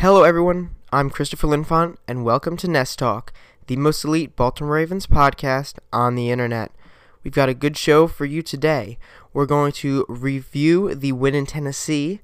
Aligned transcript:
Hello, 0.00 0.22
everyone. 0.22 0.74
I'm 0.94 1.10
Christopher 1.10 1.46
Linfont, 1.46 1.98
and 2.08 2.24
welcome 2.24 2.56
to 2.56 2.66
Nest 2.66 2.98
Talk, 2.98 3.34
the 3.66 3.76
most 3.76 4.02
elite 4.02 4.34
Baltimore 4.34 4.76
Ravens 4.76 5.06
podcast 5.06 5.74
on 5.92 6.14
the 6.14 6.30
internet. 6.30 6.72
We've 7.22 7.34
got 7.34 7.50
a 7.50 7.54
good 7.54 7.76
show 7.76 8.06
for 8.06 8.24
you 8.24 8.40
today. 8.40 8.96
We're 9.34 9.44
going 9.44 9.72
to 9.72 10.06
review 10.08 10.94
the 10.94 11.12
win 11.12 11.34
in 11.34 11.44
Tennessee. 11.44 12.20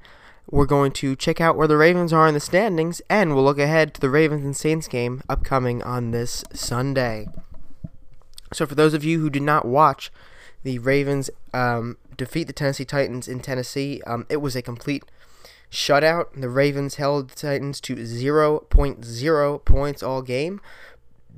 We're 0.51 0.65
going 0.65 0.93
to 0.93 1.15
check 1.15 1.39
out 1.39 1.54
where 1.54 1.69
the 1.69 1.77
Ravens 1.77 2.15
are 2.15 2.27
in 2.27 2.33
the 2.33 2.41
standings, 2.41 3.03
and 3.10 3.35
we'll 3.35 3.44
look 3.44 3.58
ahead 3.58 3.93
to 3.93 4.01
the 4.01 4.08
Ravens 4.08 4.47
and 4.47 4.56
Saints 4.56 4.88
game 4.88 5.21
upcoming 5.29 5.83
on 5.83 6.13
this 6.13 6.45
Sunday. 6.54 7.29
So, 8.54 8.65
for 8.65 8.74
those 8.74 8.95
of 8.95 9.04
you 9.04 9.21
who 9.21 9.29
did 9.29 9.43
not 9.43 9.67
watch 9.67 10.11
the 10.63 10.79
Ravens 10.79 11.29
um, 11.53 11.99
defeat 12.17 12.45
the 12.45 12.54
Tennessee 12.54 12.87
Titans 12.87 13.29
in 13.29 13.40
Tennessee, 13.40 14.01
um, 14.06 14.24
it 14.31 14.38
was 14.38 14.56
a 14.56 14.63
complete 14.63 15.04
shutout. 15.71 16.41
The 16.41 16.48
Ravens 16.48 16.96
held 16.96 17.30
the 17.30 17.37
Titans 17.37 17.80
to 17.82 17.96
0.0 17.96 19.64
points 19.64 20.02
all 20.02 20.22
game. 20.22 20.60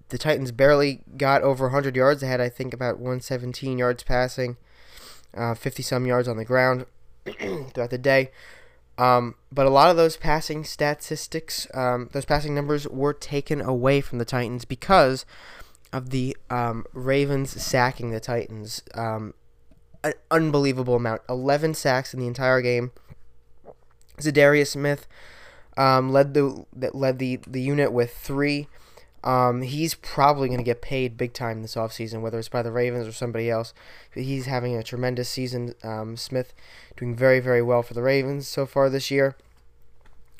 The 0.08 0.18
Titans 0.18 0.52
barely 0.52 1.02
got 1.16 1.42
over 1.42 1.66
100 1.66 1.96
yards. 1.96 2.20
They 2.20 2.28
had, 2.28 2.40
I 2.40 2.48
think, 2.48 2.72
about 2.72 2.98
117 2.98 3.78
yards 3.78 4.02
passing, 4.02 4.56
uh, 5.36 5.54
50 5.54 5.82
some 5.82 6.06
yards 6.06 6.28
on 6.28 6.36
the 6.36 6.44
ground 6.44 6.86
throughout 7.26 7.90
the 7.90 7.98
day. 7.98 8.30
Um, 8.96 9.36
but 9.52 9.66
a 9.66 9.70
lot 9.70 9.90
of 9.90 9.96
those 9.96 10.16
passing 10.16 10.64
statistics, 10.64 11.68
um, 11.72 12.08
those 12.12 12.24
passing 12.24 12.54
numbers 12.54 12.88
were 12.88 13.12
taken 13.12 13.60
away 13.60 14.00
from 14.00 14.18
the 14.18 14.24
Titans 14.24 14.64
because 14.64 15.24
of 15.92 16.10
the 16.10 16.36
um, 16.50 16.84
Ravens 16.92 17.50
sacking 17.62 18.10
the 18.10 18.20
Titans. 18.20 18.82
Um, 18.94 19.34
an 20.02 20.14
unbelievable 20.30 20.96
amount. 20.96 21.22
11 21.28 21.74
sacks 21.74 22.12
in 22.12 22.20
the 22.20 22.26
entire 22.26 22.60
game. 22.60 22.92
Za'Darius 24.18 24.68
Smith 24.68 25.06
um, 25.76 26.12
led 26.12 26.34
the 26.34 26.64
led 26.74 27.18
the, 27.18 27.40
the 27.46 27.60
unit 27.60 27.92
with 27.92 28.14
three. 28.14 28.68
Um, 29.24 29.62
he's 29.62 29.94
probably 29.94 30.48
going 30.48 30.58
to 30.58 30.64
get 30.64 30.80
paid 30.80 31.16
big 31.16 31.32
time 31.32 31.62
this 31.62 31.74
offseason, 31.74 32.20
whether 32.20 32.38
it's 32.38 32.48
by 32.48 32.62
the 32.62 32.70
Ravens 32.70 33.06
or 33.06 33.12
somebody 33.12 33.50
else. 33.50 33.74
He's 34.14 34.46
having 34.46 34.76
a 34.76 34.82
tremendous 34.82 35.28
season. 35.28 35.74
Um, 35.82 36.16
Smith 36.16 36.54
doing 36.96 37.16
very, 37.16 37.40
very 37.40 37.62
well 37.62 37.82
for 37.82 37.94
the 37.94 38.02
Ravens 38.02 38.46
so 38.46 38.64
far 38.64 38.88
this 38.88 39.10
year. 39.10 39.36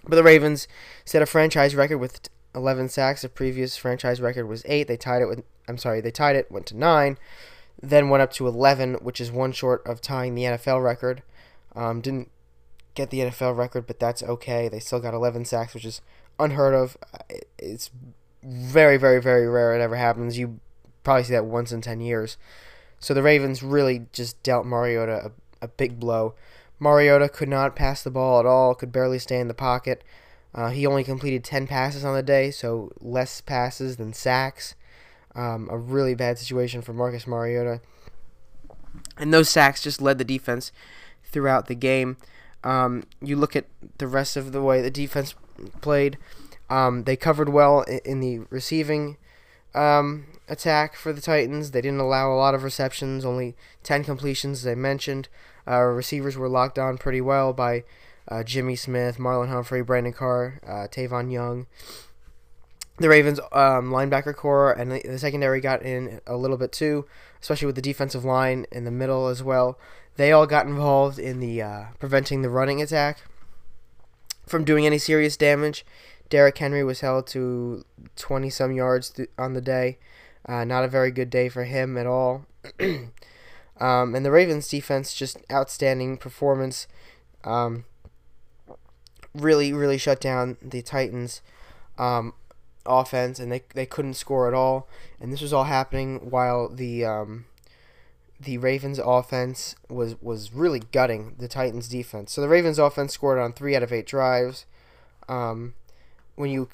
But 0.05 0.17
the 0.17 0.23
Ravens 0.23 0.69
set 1.05 1.23
a 1.23 1.27
franchise 1.27 1.75
record 1.75 1.99
with 1.99 2.29
11 2.55 2.89
sacks. 2.89 3.23
The 3.23 3.29
previous 3.29 3.77
franchise 3.77 4.21
record 4.21 4.47
was 4.47 4.63
eight. 4.67 4.87
They 4.89 4.97
tied 4.97 5.23
it 5.23 5.29
with, 5.29 5.43
I'm 5.67 5.79
sorry, 5.79 6.01
they 6.01 6.13
tied 6.13 6.37
it, 6.37 6.51
went 6.51 6.67
to 6.67 6.77
nine, 6.77 7.19
then 7.83 8.09
went 8.09 8.23
up 8.23 8.33
to 8.35 8.47
11, 8.47 8.95
which 8.95 9.21
is 9.21 9.31
one 9.33 9.53
short 9.53 9.87
of 9.87 10.01
tying 10.01 10.35
the 10.35 10.45
NFL 10.45 10.83
record. 10.83 11.23
Um, 11.75 12.01
didn't 12.01 12.31
get 12.99 13.11
the 13.11 13.21
NFL 13.21 13.57
record, 13.57 13.87
but 13.87 13.99
that's 13.99 14.23
okay. 14.23 14.69
They 14.69 14.81
still 14.81 15.01
got 15.01 15.15
11 15.15 15.45
sacks, 15.45 15.73
which 15.73 15.85
is 15.85 16.03
unheard 16.39 16.75
of. 16.75 16.97
It's 17.59 17.91
very, 18.43 18.97
very, 18.97 19.21
very 19.21 19.49
rare 19.49 19.75
it 19.75 19.81
ever 19.81 19.97
happens. 19.97 20.37
You 20.37 20.61
probably 21.05 21.25
see 21.25 21.33
that 21.33 21.47
once 21.47 21.73
in 21.73 21.81
10 21.81 22.01
years. 22.01 22.37
So 22.99 23.15
the 23.15 23.23
Ravens 23.23 23.63
really 23.63 24.07
just 24.13 24.43
dealt 24.43 24.67
Mariota 24.67 25.31
a, 25.61 25.65
a 25.65 25.69
big 25.69 25.99
blow. 26.01 26.35
Mariota 26.81 27.29
could 27.29 27.49
not 27.49 27.77
pass 27.77 28.03
the 28.03 28.11
ball 28.11 28.41
at 28.41 28.47
all, 28.47 28.75
could 28.75 28.93
barely 28.93 29.19
stay 29.19 29.41
in 29.41 29.49
the 29.49 29.55
pocket. 29.55 30.05
Uh, 30.55 30.71
he 30.71 30.87
only 30.87 31.05
completed 31.05 31.45
10 31.45 31.67
passes 31.67 32.05
on 32.05 32.15
the 32.15 32.23
day, 32.23 32.51
so 32.51 32.93
less 33.01 33.41
passes 33.41 33.97
than 33.97 34.13
sacks. 34.13 34.75
Um, 35.35 35.69
a 35.71 35.79
really 35.79 36.15
bad 36.15 36.39
situation 36.39 36.83
for 36.83 36.93
Marcus 36.93 37.27
Mariota. 37.27 37.81
And 39.17 39.33
those 39.33 39.49
sacks 39.49 39.83
just 39.83 40.01
led 40.01 40.19
the 40.19 40.25
defense 40.25 40.73
throughout 41.25 41.67
the 41.67 41.75
game. 41.75 42.17
Um, 42.65 43.05
you 43.21 43.37
look 43.37 43.55
at 43.55 43.67
the 43.99 44.07
rest 44.07 44.37
of 44.37 44.53
the 44.53 44.63
way 44.63 44.81
the 44.81 44.91
defense 44.91 45.35
played. 45.81 46.19
Um, 46.71 47.05
they 47.05 47.17
covered 47.17 47.49
well 47.49 47.83
in 48.05 48.21
the 48.21 48.41
receiving 48.51 49.17
um, 49.75 50.27
attack 50.49 50.97
for 50.97 51.13
the 51.13 51.21
Titans. 51.21 51.71
They 51.71 51.81
didn't 51.81 52.01
allow 52.01 52.33
a 52.33 52.37
lot 52.37 52.55
of 52.55 52.65
receptions, 52.65 53.25
only 53.25 53.57
10 53.83 54.05
completions, 54.05 54.65
as 54.65 54.67
I 54.67 54.75
mentioned. 54.75 55.29
Uh, 55.67 55.81
receivers 55.81 56.37
were 56.37 56.49
locked 56.49 56.79
on 56.79 56.99
pretty 56.99 57.21
well 57.21 57.53
by 57.53 57.85
uh, 58.29 58.43
Jimmy 58.43 58.77
Smith, 58.77 59.19
Marlon 59.19 59.49
Humphrey, 59.49 59.83
Brandon 59.83 60.13
Carr, 60.13 60.61
uh, 60.67 60.89
Tavon 60.89 61.31
Young. 61.33 61.67
The 62.99 63.09
Ravens 63.09 63.39
um, 63.53 63.91
linebacker 63.91 64.35
corps 64.35 64.73
and 64.73 64.91
the, 64.91 65.01
the 65.05 65.19
secondary 65.19 65.61
got 65.61 65.83
in 65.83 66.21
a 66.27 66.37
little 66.37 66.57
bit 66.57 66.73
too, 66.73 67.07
especially 67.41 67.67
with 67.67 67.77
the 67.77 67.83
defensive 67.83 68.25
line 68.25 68.67
in 68.73 68.85
the 68.85 68.91
middle 68.91 69.29
as 69.29 69.43
well. 69.43 69.79
They 70.19 70.33
all 70.33 70.49
got 70.49 70.67
involved 70.67 71.21
in 71.21 71.39
the 71.39 71.63
uh, 71.63 71.85
preventing 72.01 72.43
the 72.43 72.51
running 72.51 72.83
attack 72.83 73.19
from 74.49 74.65
doing 74.65 74.85
any 74.85 74.99
serious 74.99 75.37
damage. 75.37 75.87
Derrick 76.29 76.59
Henry 76.59 76.83
was 76.83 77.01
held 77.01 77.29
to 77.29 77.85
20 78.17 78.51
some 78.51 78.73
yards 78.73 79.11
th- 79.11 79.31
on 79.39 79.53
the 79.53 79.61
day. 79.61 79.97
Uh, 80.45 80.65
not 80.65 80.83
a 80.83 80.89
very 80.89 81.13
good 81.13 81.31
day 81.31 81.49
for 81.49 81.65
him 81.65 81.97
at 81.97 82.07
all. 82.07 82.47
um, 82.81 84.17
and 84.17 84.27
the 84.27 84.33
Ravens 84.33 84.67
defense, 84.67 85.15
just 85.15 85.39
outstanding 85.53 86.17
performance. 86.17 86.89
Um, 87.45 87.85
really, 89.33 89.73
really 89.73 89.99
shut 89.99 90.21
down 90.21 90.57
the 90.61 90.83
Titans 90.83 91.43
um, 91.97 92.35
offense, 92.85 93.39
and 93.39 93.53
they, 93.53 93.63
they 93.73 93.87
couldn't 93.87 94.15
score 94.15 94.49
at 94.49 94.55
all. 94.55 94.89
And 95.21 95.33
this 95.33 95.43
was 95.43 95.53
all 95.53 95.65
happening 95.65 96.29
while 96.29 96.69
the 96.69 97.05
um, 97.05 97.45
the 98.41 98.59
Ravens 98.59 99.01
offense 99.03 99.75
was 99.89 100.21
was 100.23 100.53
really 100.53 100.81
gutting 100.93 101.35
the 101.39 101.49
Titans 101.49 101.89
defense. 101.89 102.33
So 102.33 102.41
the 102.41 102.49
Ravens 102.49 102.79
offense 102.79 103.13
scored 103.13 103.39
on 103.39 103.53
three 103.53 103.75
out 103.75 103.83
of 103.83 103.93
eight 103.93 104.07
drives. 104.07 104.65
Um, 105.29 105.75
when 106.37 106.51
you 106.51 106.69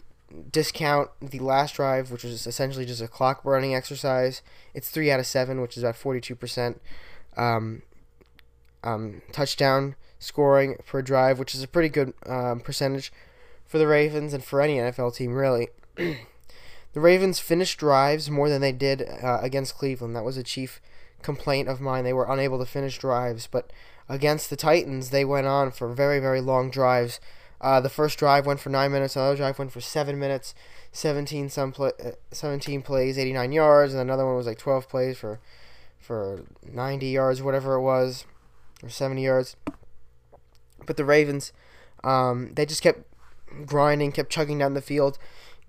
discount 0.50 1.10
the 1.20 1.38
last 1.38 1.74
drive, 1.74 2.10
which 2.10 2.24
was 2.24 2.46
essentially 2.46 2.84
just 2.84 3.00
a 3.00 3.08
clock 3.08 3.42
burning 3.42 3.74
exercise, 3.74 4.42
it's 4.74 4.90
three 4.90 5.10
out 5.10 5.20
of 5.20 5.26
seven, 5.26 5.60
which 5.60 5.76
is 5.76 5.82
about 5.82 5.96
forty 5.96 6.20
two 6.20 6.34
percent 6.34 6.82
um, 7.36 7.82
um, 8.82 9.22
touchdown 9.32 9.96
scoring 10.18 10.76
per 10.86 11.00
drive, 11.00 11.38
which 11.38 11.54
is 11.54 11.62
a 11.62 11.68
pretty 11.68 11.88
good 11.88 12.12
um, 12.26 12.60
percentage 12.60 13.10
for 13.64 13.78
the 13.78 13.86
Ravens 13.86 14.34
and 14.34 14.44
for 14.44 14.60
any 14.60 14.76
NFL 14.76 15.16
team 15.16 15.34
really. 15.34 15.68
the 15.96 17.00
Ravens 17.00 17.38
finished 17.38 17.78
drives 17.78 18.30
more 18.30 18.50
than 18.50 18.60
they 18.60 18.72
did 18.72 19.02
uh, 19.02 19.38
against 19.40 19.76
Cleveland. 19.76 20.14
That 20.14 20.24
was 20.24 20.36
a 20.36 20.42
chief 20.42 20.80
complaint 21.24 21.68
of 21.68 21.80
mine. 21.80 22.04
They 22.04 22.12
were 22.12 22.30
unable 22.30 22.58
to 22.60 22.66
finish 22.66 22.98
drives, 22.98 23.48
but 23.48 23.72
against 24.08 24.50
the 24.50 24.56
Titans, 24.56 25.10
they 25.10 25.24
went 25.24 25.46
on 25.46 25.72
for 25.72 25.88
very, 25.88 26.20
very 26.20 26.40
long 26.40 26.70
drives. 26.70 27.18
Uh, 27.60 27.80
the 27.80 27.88
first 27.88 28.18
drive 28.18 28.46
went 28.46 28.60
for 28.60 28.68
nine 28.68 28.92
minutes. 28.92 29.16
Another 29.16 29.36
drive 29.36 29.58
went 29.58 29.72
for 29.72 29.80
seven 29.80 30.18
minutes, 30.18 30.54
17 30.92 31.48
some 31.48 31.72
play, 31.72 31.92
uh, 32.04 32.10
17 32.30 32.82
plays, 32.82 33.18
89 33.18 33.52
yards, 33.52 33.94
and 33.94 34.02
another 34.02 34.26
one 34.26 34.36
was 34.36 34.46
like 34.46 34.58
12 34.58 34.88
plays 34.88 35.18
for 35.18 35.40
for 35.98 36.44
90 36.70 37.06
yards, 37.06 37.40
whatever 37.40 37.74
it 37.76 37.80
was, 37.80 38.26
or 38.82 38.90
70 38.90 39.24
yards. 39.24 39.56
But 40.84 40.98
the 40.98 41.04
Ravens, 41.04 41.54
um, 42.04 42.52
they 42.52 42.66
just 42.66 42.82
kept 42.82 43.04
grinding, 43.64 44.12
kept 44.12 44.30
chugging 44.30 44.58
down 44.58 44.74
the 44.74 44.82
field, 44.82 45.18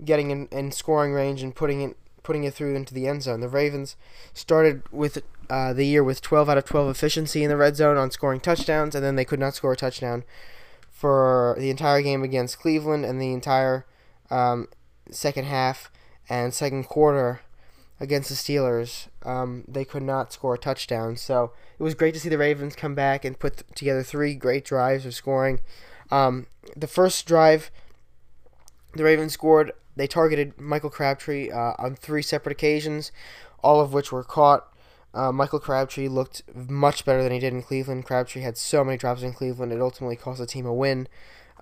getting 0.03 0.31
in, 0.31 0.47
in 0.51 0.73
scoring 0.73 1.13
range 1.13 1.41
and 1.41 1.55
putting 1.55 1.81
it 1.81 1.95
putting 2.25 2.43
it 2.43 2.53
through 2.53 2.75
into 2.75 2.93
the 2.93 3.07
end 3.07 3.23
zone. 3.23 3.39
The 3.39 3.47
Ravens 3.47 3.95
started 4.33 4.81
with 4.91 5.21
uh, 5.49 5.71
the 5.73 5.85
year 5.85 6.03
with 6.03 6.21
12 6.21 6.49
out 6.49 6.57
of 6.57 6.65
12 6.65 6.89
efficiency 6.89 7.43
in 7.43 7.49
the 7.49 7.55
red 7.55 7.75
zone 7.75 7.97
on 7.97 8.11
scoring 8.11 8.39
touchdowns, 8.39 8.95
and 8.95 9.05
then 9.05 9.15
they 9.15 9.23
could 9.23 9.39
not 9.39 9.53
score 9.53 9.73
a 9.73 9.77
touchdown 9.77 10.23
for 10.91 11.55
the 11.59 11.69
entire 11.69 12.01
game 12.01 12.23
against 12.23 12.59
Cleveland 12.59 13.05
and 13.05 13.21
the 13.21 13.31
entire 13.31 13.85
um, 14.31 14.67
second 15.11 15.45
half 15.45 15.91
and 16.27 16.53
second 16.53 16.85
quarter 16.85 17.41
against 17.99 18.29
the 18.29 18.35
Steelers. 18.35 19.07
Um, 19.23 19.63
they 19.67 19.85
could 19.85 20.03
not 20.03 20.33
score 20.33 20.55
a 20.55 20.57
touchdown. 20.57 21.15
So 21.17 21.51
it 21.77 21.83
was 21.83 21.93
great 21.93 22.13
to 22.15 22.19
see 22.19 22.29
the 22.29 22.37
Ravens 22.37 22.75
come 22.75 22.95
back 22.95 23.23
and 23.23 23.39
put 23.39 23.57
th- 23.57 23.65
together 23.75 24.03
three 24.03 24.33
great 24.33 24.65
drives 24.65 25.05
of 25.05 25.13
scoring. 25.13 25.59
Um, 26.09 26.47
the 26.75 26.87
first 26.87 27.25
drive, 27.27 27.71
the 28.95 29.03
Ravens 29.03 29.33
scored. 29.33 29.71
They 29.95 30.07
targeted 30.07 30.59
Michael 30.59 30.89
Crabtree 30.89 31.51
uh, 31.51 31.73
on 31.77 31.95
three 31.95 32.21
separate 32.21 32.51
occasions, 32.51 33.11
all 33.63 33.81
of 33.81 33.93
which 33.93 34.11
were 34.11 34.23
caught. 34.23 34.71
Uh, 35.13 35.31
Michael 35.31 35.59
Crabtree 35.59 36.09
looked 36.09 36.43
much 36.53 37.05
better 37.05 37.23
than 37.23 37.31
he 37.31 37.39
did 37.39 37.53
in 37.53 37.61
Cleveland. 37.61 38.05
Crabtree 38.05 38.41
had 38.41 38.57
so 38.57 38.83
many 38.83 38.97
drops 38.97 39.23
in 39.23 39.33
Cleveland, 39.33 39.71
it 39.71 39.81
ultimately 39.81 40.17
cost 40.17 40.39
the 40.39 40.45
team 40.45 40.65
a 40.65 40.73
win, 40.73 41.07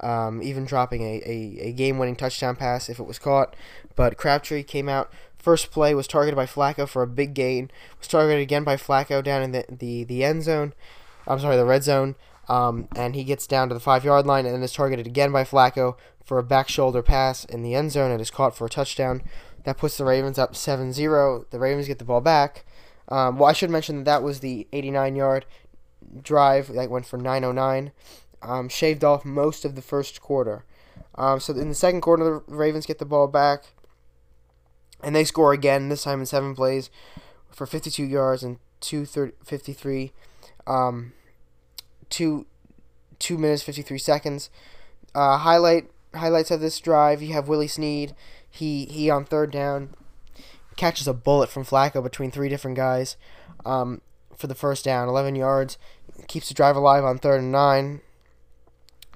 um, 0.01 0.41
even 0.41 0.65
dropping 0.65 1.03
a, 1.03 1.21
a, 1.23 1.67
a 1.67 1.71
game 1.71 1.99
winning 1.99 2.15
touchdown 2.15 2.55
pass 2.55 2.89
if 2.89 2.99
it 2.99 3.05
was 3.05 3.19
caught. 3.19 3.55
But 3.95 4.17
Crabtree 4.17 4.63
came 4.63 4.89
out. 4.89 5.13
First 5.37 5.71
play 5.71 5.93
was 5.93 6.07
targeted 6.07 6.35
by 6.35 6.45
Flacco 6.45 6.87
for 6.87 7.03
a 7.03 7.07
big 7.07 7.35
gain, 7.35 7.69
was 7.99 8.07
targeted 8.07 8.41
again 8.41 8.63
by 8.63 8.75
Flacco 8.75 9.23
down 9.23 9.43
in 9.43 9.51
the, 9.51 9.65
the, 9.69 10.03
the 10.05 10.23
end 10.23 10.43
zone. 10.43 10.73
I'm 11.27 11.39
sorry, 11.39 11.57
the 11.57 11.65
red 11.65 11.83
zone. 11.83 12.15
Um, 12.49 12.87
and 12.95 13.15
he 13.15 13.23
gets 13.23 13.47
down 13.47 13.69
to 13.69 13.73
the 13.73 13.79
five 13.79 14.03
yard 14.03 14.25
line 14.25 14.45
and 14.45 14.53
then 14.53 14.63
is 14.63 14.73
targeted 14.73 15.07
again 15.07 15.31
by 15.31 15.43
Flacco 15.43 15.95
for 16.23 16.37
a 16.37 16.43
back 16.43 16.69
shoulder 16.69 17.01
pass 17.01 17.45
in 17.45 17.61
the 17.61 17.75
end 17.75 17.91
zone 17.91 18.11
and 18.11 18.21
is 18.21 18.31
caught 18.31 18.55
for 18.55 18.65
a 18.65 18.69
touchdown. 18.69 19.21
That 19.63 19.77
puts 19.77 19.97
the 19.97 20.05
Ravens 20.05 20.37
up 20.37 20.55
7 20.55 20.93
0. 20.93 21.45
The 21.49 21.59
Ravens 21.59 21.87
get 21.87 21.99
the 21.99 22.05
ball 22.05 22.21
back. 22.21 22.65
Um, 23.07 23.37
well, 23.37 23.49
I 23.49 23.53
should 23.53 23.69
mention 23.69 23.97
that 23.97 24.05
that 24.05 24.23
was 24.23 24.39
the 24.39 24.67
89 24.73 25.15
yard 25.15 25.45
drive 26.21 26.73
that 26.73 26.89
went 26.89 27.05
for 27.05 27.17
909. 27.17 27.91
Um, 28.41 28.69
shaved 28.69 29.03
off 29.03 29.23
most 29.23 29.63
of 29.63 29.75
the 29.75 29.81
first 29.81 30.21
quarter. 30.21 30.65
Um, 31.15 31.39
so 31.39 31.53
in 31.53 31.69
the 31.69 31.75
second 31.75 32.01
quarter, 32.01 32.23
the 32.23 32.55
Ravens 32.55 32.85
get 32.85 32.99
the 32.99 33.05
ball 33.05 33.27
back, 33.27 33.65
and 35.01 35.15
they 35.15 35.23
score 35.23 35.53
again. 35.53 35.89
This 35.89 36.03
time 36.03 36.19
in 36.19 36.25
seven 36.25 36.55
plays 36.55 36.89
for 37.51 37.65
52 37.65 38.03
yards 38.03 38.43
and 38.43 38.57
two 38.81 39.05
53, 39.05 40.11
um, 40.67 41.13
two 42.09 42.45
two 43.19 43.37
minutes 43.37 43.63
53 43.63 43.97
seconds. 43.97 44.49
Uh, 45.15 45.37
highlight 45.37 45.89
highlights 46.15 46.51
of 46.51 46.61
this 46.61 46.79
drive: 46.79 47.21
you 47.21 47.33
have 47.33 47.47
Willie 47.47 47.67
Snead. 47.67 48.15
He 48.49 48.85
he 48.85 49.09
on 49.09 49.25
third 49.25 49.51
down 49.51 49.95
catches 50.75 51.07
a 51.07 51.13
bullet 51.13 51.49
from 51.49 51.63
Flacco 51.63 52.01
between 52.03 52.31
three 52.31 52.49
different 52.49 52.77
guys 52.77 53.15
um, 53.65 54.01
for 54.35 54.47
the 54.47 54.55
first 54.55 54.85
down, 54.85 55.07
11 55.07 55.35
yards. 55.35 55.77
Keeps 56.27 56.47
the 56.47 56.53
drive 56.53 56.75
alive 56.75 57.03
on 57.03 57.17
third 57.17 57.41
and 57.41 57.51
nine. 57.51 58.01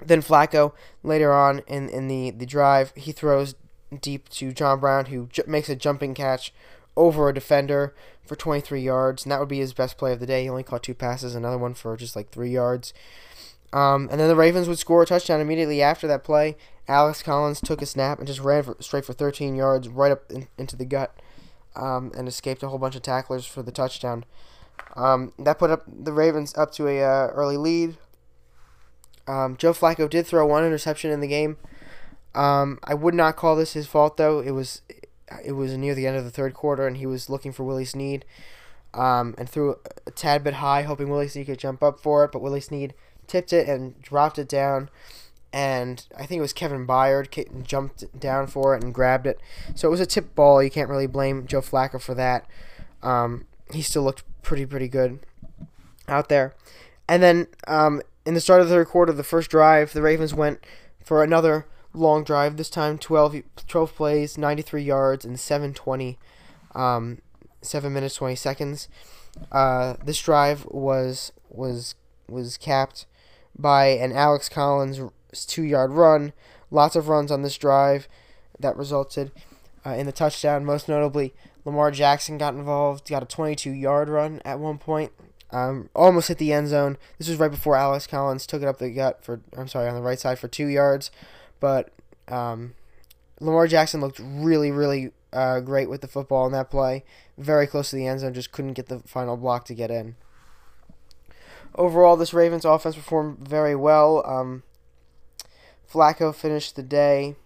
Then 0.04 0.22
Flacco 0.22 0.72
later 1.02 1.32
on 1.32 1.60
in 1.66 1.88
in 1.88 2.08
the 2.08 2.30
the 2.30 2.46
drive 2.46 2.92
he 2.94 3.10
throws 3.10 3.54
deep 4.00 4.28
to 4.30 4.52
John 4.52 4.78
Brown 4.78 5.06
who 5.06 5.28
makes 5.46 5.68
a 5.68 5.76
jumping 5.76 6.14
catch 6.14 6.52
over 6.96 7.28
a 7.28 7.34
defender 7.34 7.94
for 8.24 8.36
23 8.36 8.80
yards, 8.80 9.24
and 9.24 9.32
that 9.32 9.40
would 9.40 9.48
be 9.48 9.58
his 9.58 9.72
best 9.72 9.96
play 9.96 10.12
of 10.12 10.20
the 10.20 10.26
day. 10.26 10.42
He 10.42 10.50
only 10.50 10.62
caught 10.62 10.82
two 10.82 10.94
passes, 10.94 11.34
another 11.34 11.58
one 11.58 11.74
for 11.74 11.96
just 11.96 12.14
like 12.14 12.30
three 12.30 12.50
yards. 12.50 12.92
Um, 13.72 14.08
and 14.10 14.18
then 14.18 14.28
the 14.28 14.36
Ravens 14.36 14.68
would 14.68 14.78
score 14.78 15.02
a 15.02 15.06
touchdown 15.06 15.40
immediately 15.40 15.82
after 15.82 16.06
that 16.06 16.24
play. 16.24 16.56
Alex 16.86 17.22
Collins 17.22 17.60
took 17.60 17.82
a 17.82 17.86
snap 17.86 18.18
and 18.18 18.26
just 18.26 18.40
ran 18.40 18.62
for, 18.62 18.76
straight 18.80 19.04
for 19.04 19.12
13 19.12 19.54
yards 19.54 19.88
right 19.88 20.10
up 20.10 20.30
in, 20.30 20.48
into 20.56 20.74
the 20.74 20.86
gut 20.86 21.14
um, 21.76 22.10
and 22.16 22.26
escaped 22.26 22.62
a 22.62 22.68
whole 22.68 22.78
bunch 22.78 22.96
of 22.96 23.02
tacklers 23.02 23.44
for 23.44 23.62
the 23.62 23.72
touchdown. 23.72 24.24
Um, 24.96 25.32
that 25.38 25.58
put 25.58 25.70
up 25.70 25.84
the 25.86 26.12
Ravens 26.12 26.56
up 26.56 26.72
to 26.72 26.88
a 26.88 27.02
uh, 27.02 27.28
early 27.28 27.56
lead. 27.56 27.98
Um, 29.26 29.56
Joe 29.58 29.72
Flacco 29.72 30.08
did 30.08 30.26
throw 30.26 30.46
one 30.46 30.64
interception 30.64 31.10
in 31.10 31.20
the 31.20 31.28
game. 31.28 31.58
Um, 32.34 32.78
I 32.82 32.94
would 32.94 33.14
not 33.14 33.36
call 33.36 33.56
this 33.56 33.74
his 33.74 33.86
fault 33.86 34.16
though. 34.16 34.40
It 34.40 34.52
was 34.52 34.82
it 35.44 35.52
was 35.52 35.76
near 35.76 35.94
the 35.94 36.06
end 36.06 36.16
of 36.16 36.24
the 36.24 36.30
third 36.30 36.54
quarter, 36.54 36.86
and 36.86 36.96
he 36.96 37.06
was 37.06 37.28
looking 37.28 37.52
for 37.52 37.64
Willie 37.64 37.84
Snead, 37.84 38.24
um, 38.94 39.34
and 39.36 39.48
threw 39.48 39.76
a 40.06 40.10
tad 40.10 40.42
bit 40.42 40.54
high, 40.54 40.82
hoping 40.82 41.10
Willie 41.10 41.28
Snead 41.28 41.46
could 41.46 41.58
jump 41.58 41.82
up 41.82 42.00
for 42.00 42.24
it. 42.24 42.32
But 42.32 42.40
Willie 42.40 42.60
Snead 42.60 42.94
tipped 43.28 43.52
it 43.52 43.68
and 43.68 44.00
dropped 44.02 44.38
it 44.38 44.48
down, 44.48 44.90
and 45.52 46.06
I 46.16 46.26
think 46.26 46.38
it 46.38 46.42
was 46.42 46.52
Kevin 46.52 46.86
Byard 46.86 47.62
jumped 47.64 48.18
down 48.18 48.46
for 48.48 48.74
it 48.74 48.82
and 48.82 48.92
grabbed 48.92 49.26
it. 49.26 49.40
So 49.74 49.88
it 49.88 49.90
was 49.90 50.00
a 50.00 50.06
tip 50.06 50.34
ball. 50.34 50.62
You 50.62 50.70
can't 50.70 50.90
really 50.90 51.06
blame 51.06 51.46
Joe 51.46 51.60
Flacco 51.60 52.00
for 52.00 52.14
that. 52.14 52.46
Um, 53.02 53.46
he 53.72 53.82
still 53.82 54.02
looked 54.02 54.24
pretty 54.42 54.66
pretty 54.66 54.88
good 54.88 55.20
out 56.06 56.28
there. 56.28 56.54
And 57.08 57.22
then 57.22 57.46
um, 57.66 58.02
in 58.26 58.34
the 58.34 58.40
start 58.40 58.60
of 58.60 58.68
the 58.68 58.74
third 58.74 58.88
quarter, 58.88 59.12
the 59.12 59.24
first 59.24 59.50
drive, 59.50 59.92
the 59.92 60.02
Ravens 60.02 60.34
went 60.34 60.64
for 61.02 61.22
another 61.22 61.66
long 61.94 62.24
drive. 62.24 62.56
This 62.56 62.70
time 62.70 62.98
12, 62.98 63.42
12 63.66 63.94
plays, 63.94 64.36
93 64.36 64.82
yards, 64.82 65.24
and 65.24 65.40
720, 65.40 66.18
um, 66.74 67.22
7 67.62 67.92
minutes 67.92 68.16
20 68.16 68.34
seconds. 68.34 68.88
Uh, 69.50 69.94
this 70.04 70.20
drive 70.20 70.66
was 70.66 71.32
was 71.48 71.94
was 72.28 72.56
capped 72.56 73.06
by 73.58 73.86
an 73.86 74.12
Alex 74.12 74.48
Collins 74.48 75.00
two 75.46 75.62
yard 75.62 75.92
run. 75.92 76.32
Lots 76.70 76.96
of 76.96 77.08
runs 77.08 77.30
on 77.30 77.42
this 77.42 77.56
drive 77.56 78.08
that 78.58 78.76
resulted 78.76 79.32
uh, 79.84 79.90
in 79.90 80.06
the 80.06 80.12
touchdown. 80.12 80.64
Most 80.64 80.88
notably, 80.88 81.34
Lamar 81.64 81.90
Jackson 81.90 82.38
got 82.38 82.54
involved, 82.54 83.08
got 83.08 83.22
a 83.22 83.26
22 83.26 83.70
yard 83.70 84.08
run 84.08 84.40
at 84.44 84.58
one 84.58 84.78
point. 84.78 85.12
Um, 85.50 85.88
almost 85.94 86.28
hit 86.28 86.38
the 86.38 86.52
end 86.52 86.68
zone. 86.68 86.98
This 87.16 87.28
was 87.28 87.38
right 87.38 87.50
before 87.50 87.74
Alex 87.74 88.06
Collins 88.06 88.46
took 88.46 88.60
it 88.62 88.68
up 88.68 88.78
the 88.78 88.90
gut 88.90 89.24
for, 89.24 89.40
I'm 89.56 89.68
sorry, 89.68 89.88
on 89.88 89.94
the 89.94 90.02
right 90.02 90.18
side 90.18 90.38
for 90.38 90.48
two 90.48 90.66
yards. 90.66 91.10
But 91.58 91.90
um, 92.28 92.74
Lamar 93.40 93.66
Jackson 93.66 94.00
looked 94.00 94.20
really, 94.22 94.70
really 94.70 95.12
uh, 95.32 95.60
great 95.60 95.88
with 95.88 96.02
the 96.02 96.08
football 96.08 96.46
in 96.46 96.52
that 96.52 96.70
play. 96.70 97.04
Very 97.38 97.66
close 97.66 97.90
to 97.90 97.96
the 97.96 98.06
end 98.06 98.20
zone, 98.20 98.34
just 98.34 98.52
couldn't 98.52 98.74
get 98.74 98.88
the 98.88 99.00
final 99.00 99.36
block 99.36 99.64
to 99.66 99.74
get 99.74 99.90
in. 99.90 100.16
Overall, 101.78 102.16
this 102.16 102.34
Ravens 102.34 102.64
offense 102.64 102.96
performed 102.96 103.38
very 103.38 103.76
well. 103.76 104.26
Um, 104.26 104.64
Flacco 105.90 106.34
finished 106.34 106.76
the 106.76 106.82
day 106.82 107.36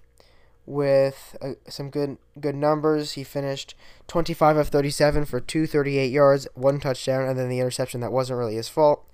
with 0.64 1.36
uh, 1.42 1.52
some 1.68 1.90
good 1.90 2.16
good 2.40 2.54
numbers. 2.54 3.12
He 3.12 3.24
finished 3.24 3.74
25 4.08 4.56
of 4.56 4.68
37 4.68 5.26
for 5.26 5.38
238 5.38 6.10
yards, 6.10 6.48
one 6.54 6.80
touchdown, 6.80 7.28
and 7.28 7.38
then 7.38 7.50
the 7.50 7.60
interception 7.60 8.00
that 8.00 8.10
wasn't 8.10 8.38
really 8.38 8.54
his 8.56 8.68
fault. 8.68 9.04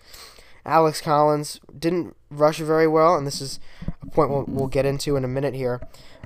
Alex 0.65 1.01
Collins 1.01 1.61
didn't 1.77 2.15
rush 2.31 2.59
very 2.59 2.87
well, 2.87 3.17
and 3.17 3.27
this 3.27 3.41
is 3.41 3.59
a 4.03 4.07
point 4.07 4.31
we'll, 4.31 4.45
we'll 4.47 4.67
get 4.69 4.87
into 4.87 5.17
in 5.17 5.25
a 5.25 5.29
minute 5.29 5.55
here. 5.55 5.81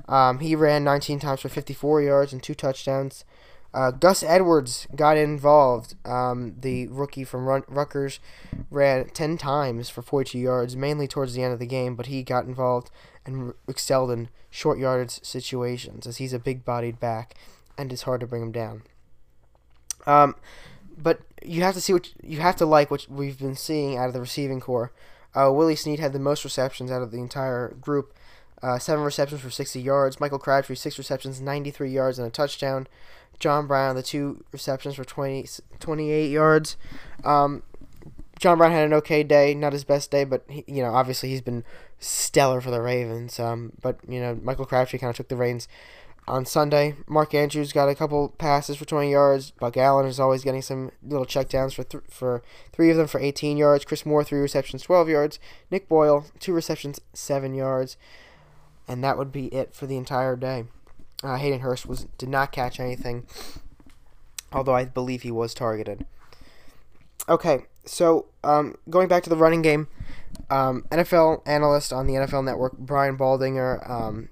Um, 0.07 0.39
he 0.39 0.55
ran 0.55 0.83
19 0.83 1.19
times 1.19 1.41
for 1.41 1.49
54 1.49 2.01
yards 2.01 2.33
and 2.33 2.43
two 2.43 2.53
touchdowns. 2.53 3.25
Uh, 3.73 3.91
Gus 3.91 4.21
Edwards 4.21 4.87
got 4.95 5.17
involved. 5.17 5.95
Um, 6.05 6.55
the 6.59 6.87
rookie 6.87 7.23
from 7.23 7.45
Run- 7.45 7.63
Rutgers 7.67 8.19
ran 8.69 9.09
10 9.09 9.37
times 9.37 9.89
for 9.89 10.01
42 10.01 10.37
yards, 10.37 10.75
mainly 10.75 11.07
towards 11.07 11.33
the 11.33 11.43
end 11.43 11.53
of 11.53 11.59
the 11.59 11.65
game, 11.65 11.95
but 11.95 12.05
he 12.05 12.21
got 12.21 12.45
involved 12.45 12.91
and 13.25 13.53
excelled 13.67 14.11
in 14.11 14.29
short 14.51 14.77
yardage 14.77 15.23
situations 15.23 16.05
as 16.05 16.17
he's 16.17 16.33
a 16.33 16.39
big 16.39 16.63
bodied 16.63 16.99
back 16.99 17.35
and 17.77 17.91
it's 17.91 18.03
hard 18.03 18.19
to 18.19 18.27
bring 18.27 18.43
him 18.43 18.51
down. 18.51 18.83
Um, 20.05 20.35
but 20.97 21.21
you 21.43 21.63
have 21.63 21.73
to 21.73 21.81
see 21.81 21.93
what 21.93 22.11
you 22.21 22.39
have 22.39 22.55
to 22.57 22.65
like 22.65 22.91
what 22.91 23.07
we've 23.09 23.39
been 23.39 23.55
seeing 23.55 23.97
out 23.97 24.07
of 24.07 24.13
the 24.13 24.21
receiving 24.21 24.59
corps. 24.59 24.91
Uh, 25.35 25.51
Willie 25.51 25.75
Snead 25.75 25.99
had 25.99 26.13
the 26.13 26.19
most 26.19 26.43
receptions 26.43 26.91
out 26.91 27.01
of 27.01 27.11
the 27.11 27.17
entire 27.17 27.69
group. 27.81 28.13
Uh, 28.63 28.79
seven 28.79 29.03
receptions 29.03 29.41
for 29.41 29.49
60 29.49 29.81
yards. 29.81 30.21
Michael 30.21 30.39
Crabtree, 30.39 30.75
six 30.75 30.97
receptions, 30.97 31.41
93 31.41 31.91
yards, 31.91 32.17
and 32.17 32.25
a 32.25 32.31
touchdown. 32.31 32.87
John 33.39 33.67
Brown, 33.67 33.95
the 33.95 34.03
two 34.03 34.45
receptions 34.53 34.95
for 34.95 35.03
20, 35.03 35.45
28 35.79 36.31
yards. 36.31 36.77
Um, 37.25 37.61
John 38.39 38.57
Brown 38.57 38.71
had 38.71 38.85
an 38.85 38.93
okay 38.93 39.23
day, 39.23 39.53
not 39.53 39.73
his 39.73 39.83
best 39.83 40.11
day, 40.11 40.23
but 40.23 40.45
he, 40.49 40.63
you 40.67 40.81
know, 40.81 40.93
obviously 40.93 41.29
he's 41.29 41.41
been 41.41 41.63
stellar 41.99 42.61
for 42.61 42.71
the 42.71 42.81
Ravens. 42.81 43.39
Um, 43.39 43.73
but 43.81 43.99
you 44.07 44.19
know, 44.19 44.39
Michael 44.41 44.65
Crabtree 44.65 44.99
kind 44.99 45.09
of 45.09 45.17
took 45.17 45.27
the 45.27 45.35
reins 45.35 45.67
on 46.27 46.45
Sunday. 46.45 46.95
Mark 47.07 47.33
Andrews 47.33 47.73
got 47.73 47.89
a 47.89 47.95
couple 47.95 48.29
passes 48.29 48.77
for 48.77 48.85
20 48.85 49.11
yards. 49.11 49.51
Buck 49.51 49.77
Allen 49.77 50.05
is 50.05 50.19
always 50.19 50.43
getting 50.43 50.61
some 50.61 50.91
little 51.05 51.25
checkdowns 51.25 51.73
for 51.73 51.83
th- 51.83 52.03
for 52.09 52.41
three 52.71 52.89
of 52.89 52.97
them 52.97 53.07
for 53.07 53.19
18 53.19 53.57
yards. 53.57 53.85
Chris 53.85 54.05
Moore 54.05 54.23
three 54.23 54.39
receptions, 54.39 54.83
12 54.83 55.09
yards. 55.09 55.39
Nick 55.69 55.87
Boyle 55.87 56.25
two 56.39 56.53
receptions, 56.53 57.01
seven 57.13 57.53
yards, 57.53 57.97
and 58.87 59.03
that 59.03 59.17
would 59.17 59.31
be 59.31 59.47
it 59.47 59.73
for 59.73 59.85
the 59.85 59.97
entire 59.97 60.35
day. 60.35 60.65
Uh, 61.23 61.37
Hayden 61.37 61.61
Hurst 61.61 61.85
was 61.85 62.05
did 62.17 62.29
not 62.29 62.51
catch 62.51 62.79
anything, 62.79 63.25
although 64.51 64.75
I 64.75 64.85
believe 64.85 65.21
he 65.21 65.31
was 65.31 65.53
targeted. 65.53 66.05
Okay, 67.29 67.65
so 67.85 68.25
um, 68.43 68.75
going 68.89 69.07
back 69.07 69.23
to 69.23 69.29
the 69.29 69.37
running 69.37 69.61
game, 69.61 69.87
um, 70.49 70.85
NFL 70.91 71.41
analyst 71.45 71.93
on 71.93 72.07
the 72.07 72.13
NFL 72.13 72.43
Network, 72.43 72.77
Brian 72.77 73.17
Baldinger, 73.17 73.89
um, 73.89 74.27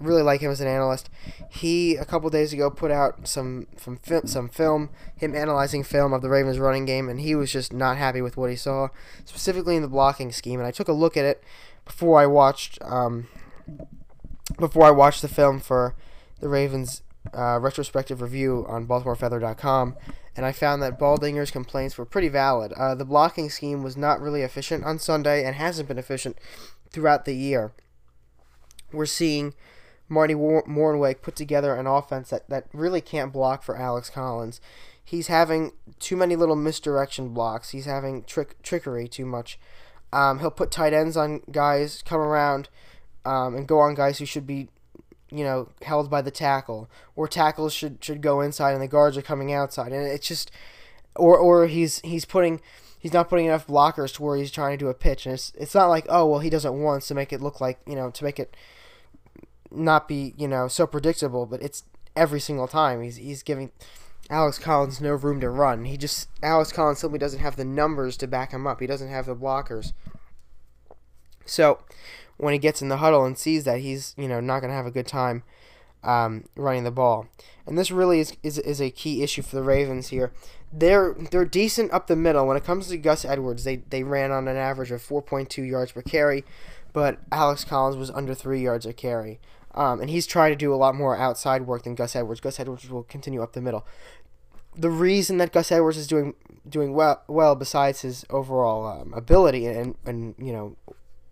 really 0.00 0.22
like 0.22 0.40
him 0.40 0.50
as 0.50 0.60
an 0.60 0.66
analyst. 0.66 1.08
He 1.48 1.96
a 1.96 2.04
couple 2.04 2.28
days 2.30 2.52
ago 2.52 2.70
put 2.70 2.90
out 2.90 3.28
some 3.28 3.66
from 3.76 3.98
some 4.24 4.48
film, 4.48 4.90
him 5.16 5.34
analyzing 5.34 5.84
film 5.84 6.12
of 6.12 6.22
the 6.22 6.28
Ravens 6.28 6.58
running 6.58 6.84
game, 6.84 7.08
and 7.08 7.20
he 7.20 7.34
was 7.34 7.52
just 7.52 7.72
not 7.72 7.96
happy 7.96 8.20
with 8.20 8.36
what 8.36 8.50
he 8.50 8.56
saw, 8.56 8.88
specifically 9.24 9.76
in 9.76 9.82
the 9.82 9.88
blocking 9.88 10.32
scheme. 10.32 10.58
And 10.58 10.66
I 10.66 10.72
took 10.72 10.88
a 10.88 10.92
look 10.92 11.16
at 11.16 11.24
it 11.24 11.42
before 11.84 12.20
I 12.20 12.26
watched 12.26 12.78
um, 12.82 13.28
before 14.58 14.84
I 14.84 14.90
watched 14.90 15.22
the 15.22 15.28
film 15.28 15.60
for 15.60 15.94
the 16.40 16.48
Ravens 16.48 17.02
uh, 17.34 17.58
retrospective 17.60 18.20
review 18.20 18.64
on 18.68 18.86
BaltimoreFeather.com, 18.86 19.96
and 20.36 20.46
I 20.46 20.52
found 20.52 20.82
that 20.82 20.98
Baldinger's 20.98 21.50
complaints 21.50 21.98
were 21.98 22.04
pretty 22.04 22.28
valid. 22.28 22.72
Uh, 22.72 22.94
the 22.94 23.04
blocking 23.04 23.50
scheme 23.50 23.82
was 23.82 23.96
not 23.96 24.20
really 24.20 24.42
efficient 24.42 24.84
on 24.84 24.98
Sunday 24.98 25.44
and 25.44 25.56
hasn't 25.56 25.88
been 25.88 25.98
efficient 25.98 26.38
throughout 26.90 27.24
the 27.24 27.34
year. 27.34 27.72
We're 28.92 29.06
seeing 29.06 29.54
Marty 30.08 30.34
Mornhinweg 30.34 31.22
put 31.22 31.36
together 31.36 31.74
an 31.74 31.86
offense 31.86 32.30
that, 32.30 32.48
that 32.48 32.66
really 32.72 33.00
can't 33.00 33.32
block 33.32 33.62
for 33.62 33.76
Alex 33.76 34.10
Collins. 34.10 34.60
He's 35.02 35.28
having 35.28 35.72
too 35.98 36.16
many 36.16 36.36
little 36.36 36.56
misdirection 36.56 37.30
blocks. 37.30 37.70
He's 37.70 37.86
having 37.86 38.24
trick 38.24 38.60
trickery 38.62 39.08
too 39.08 39.26
much. 39.26 39.58
Um, 40.12 40.40
he'll 40.40 40.50
put 40.50 40.70
tight 40.70 40.92
ends 40.92 41.16
on 41.16 41.42
guys, 41.50 42.02
come 42.02 42.20
around, 42.20 42.68
um, 43.24 43.54
and 43.54 43.66
go 43.66 43.80
on 43.80 43.94
guys 43.94 44.18
who 44.18 44.24
should 44.26 44.46
be 44.46 44.68
you 45.30 45.44
know, 45.44 45.68
held 45.82 46.10
by 46.10 46.22
the 46.22 46.30
tackle, 46.30 46.90
or 47.14 47.28
tackles 47.28 47.72
should 47.72 48.02
should 48.02 48.20
go 48.20 48.40
inside 48.40 48.72
and 48.72 48.82
the 48.82 48.88
guards 48.88 49.16
are 49.16 49.22
coming 49.22 49.52
outside, 49.52 49.92
and 49.92 50.06
it's 50.06 50.26
just, 50.26 50.50
or 51.16 51.38
or 51.38 51.66
he's 51.66 52.00
he's 52.00 52.24
putting. 52.24 52.60
He's 52.98 53.14
not 53.14 53.30
putting 53.30 53.46
enough 53.46 53.66
blockers 53.66 54.12
to 54.16 54.22
where 54.22 54.36
he's 54.36 54.50
trying 54.50 54.76
to 54.76 54.84
do 54.84 54.90
a 54.90 54.94
pitch, 54.94 55.24
and 55.24 55.34
it's 55.34 55.52
it's 55.56 55.74
not 55.74 55.86
like 55.86 56.04
oh 56.10 56.26
well 56.26 56.40
he 56.40 56.50
does 56.50 56.66
it 56.66 56.74
once 56.74 57.08
to 57.08 57.14
make 57.14 57.32
it 57.32 57.40
look 57.40 57.58
like 57.58 57.78
you 57.86 57.94
know 57.94 58.10
to 58.10 58.24
make 58.24 58.38
it 58.38 58.54
not 59.70 60.06
be 60.06 60.34
you 60.36 60.46
know 60.46 60.68
so 60.68 60.86
predictable, 60.86 61.46
but 61.46 61.62
it's 61.62 61.84
every 62.14 62.40
single 62.40 62.68
time 62.68 63.00
he's 63.00 63.16
he's 63.16 63.42
giving 63.42 63.70
Alex 64.28 64.58
Collins 64.58 65.00
no 65.00 65.14
room 65.14 65.40
to 65.40 65.48
run. 65.48 65.86
He 65.86 65.96
just 65.96 66.28
Alex 66.42 66.72
Collins 66.72 66.98
simply 66.98 67.18
doesn't 67.18 67.40
have 67.40 67.56
the 67.56 67.64
numbers 67.64 68.18
to 68.18 68.26
back 68.26 68.52
him 68.52 68.66
up. 68.66 68.80
He 68.80 68.86
doesn't 68.86 69.08
have 69.08 69.24
the 69.24 69.34
blockers. 69.34 69.94
So 71.46 71.78
when 72.40 72.52
he 72.52 72.58
gets 72.58 72.80
in 72.80 72.88
the 72.88 72.98
huddle 72.98 73.24
and 73.24 73.36
sees 73.36 73.64
that 73.64 73.80
he's 73.80 74.14
you 74.16 74.28
know 74.28 74.40
not 74.40 74.60
going 74.60 74.70
to 74.70 74.76
have 74.76 74.86
a 74.86 74.90
good 74.90 75.06
time 75.06 75.42
um, 76.02 76.44
running 76.56 76.84
the 76.84 76.90
ball. 76.90 77.26
And 77.66 77.78
this 77.78 77.90
really 77.90 78.20
is, 78.20 78.36
is 78.42 78.58
is 78.58 78.80
a 78.80 78.90
key 78.90 79.22
issue 79.22 79.42
for 79.42 79.56
the 79.56 79.62
Ravens 79.62 80.08
here. 80.08 80.32
They're 80.72 81.14
they're 81.30 81.44
decent 81.44 81.92
up 81.92 82.06
the 82.06 82.16
middle. 82.16 82.46
When 82.46 82.56
it 82.56 82.64
comes 82.64 82.88
to 82.88 82.96
Gus 82.96 83.24
Edwards, 83.24 83.64
they 83.64 83.76
they 83.76 84.02
ran 84.02 84.30
on 84.30 84.48
an 84.48 84.56
average 84.56 84.90
of 84.90 85.02
4.2 85.02 85.68
yards 85.68 85.92
per 85.92 86.02
carry, 86.02 86.44
but 86.92 87.18
Alex 87.30 87.64
Collins 87.64 87.96
was 87.96 88.10
under 88.10 88.34
three 88.34 88.62
yards 88.62 88.86
a 88.86 88.92
carry. 88.92 89.40
Um, 89.72 90.00
and 90.00 90.10
he's 90.10 90.26
trying 90.26 90.50
to 90.50 90.56
do 90.56 90.74
a 90.74 90.76
lot 90.76 90.96
more 90.96 91.16
outside 91.16 91.66
work 91.66 91.84
than 91.84 91.94
Gus 91.94 92.16
Edwards. 92.16 92.40
Gus 92.40 92.58
Edwards 92.58 92.90
will 92.90 93.04
continue 93.04 93.40
up 93.40 93.52
the 93.52 93.60
middle. 93.60 93.86
The 94.76 94.90
reason 94.90 95.38
that 95.38 95.52
Gus 95.52 95.70
Edwards 95.70 95.96
is 95.96 96.08
doing 96.08 96.34
doing 96.68 96.92
well, 96.92 97.22
well 97.28 97.54
besides 97.54 98.02
his 98.02 98.24
overall 98.30 98.86
um, 98.86 99.12
ability 99.14 99.66
and 99.66 99.94
and 100.04 100.34
you 100.38 100.52
know 100.52 100.76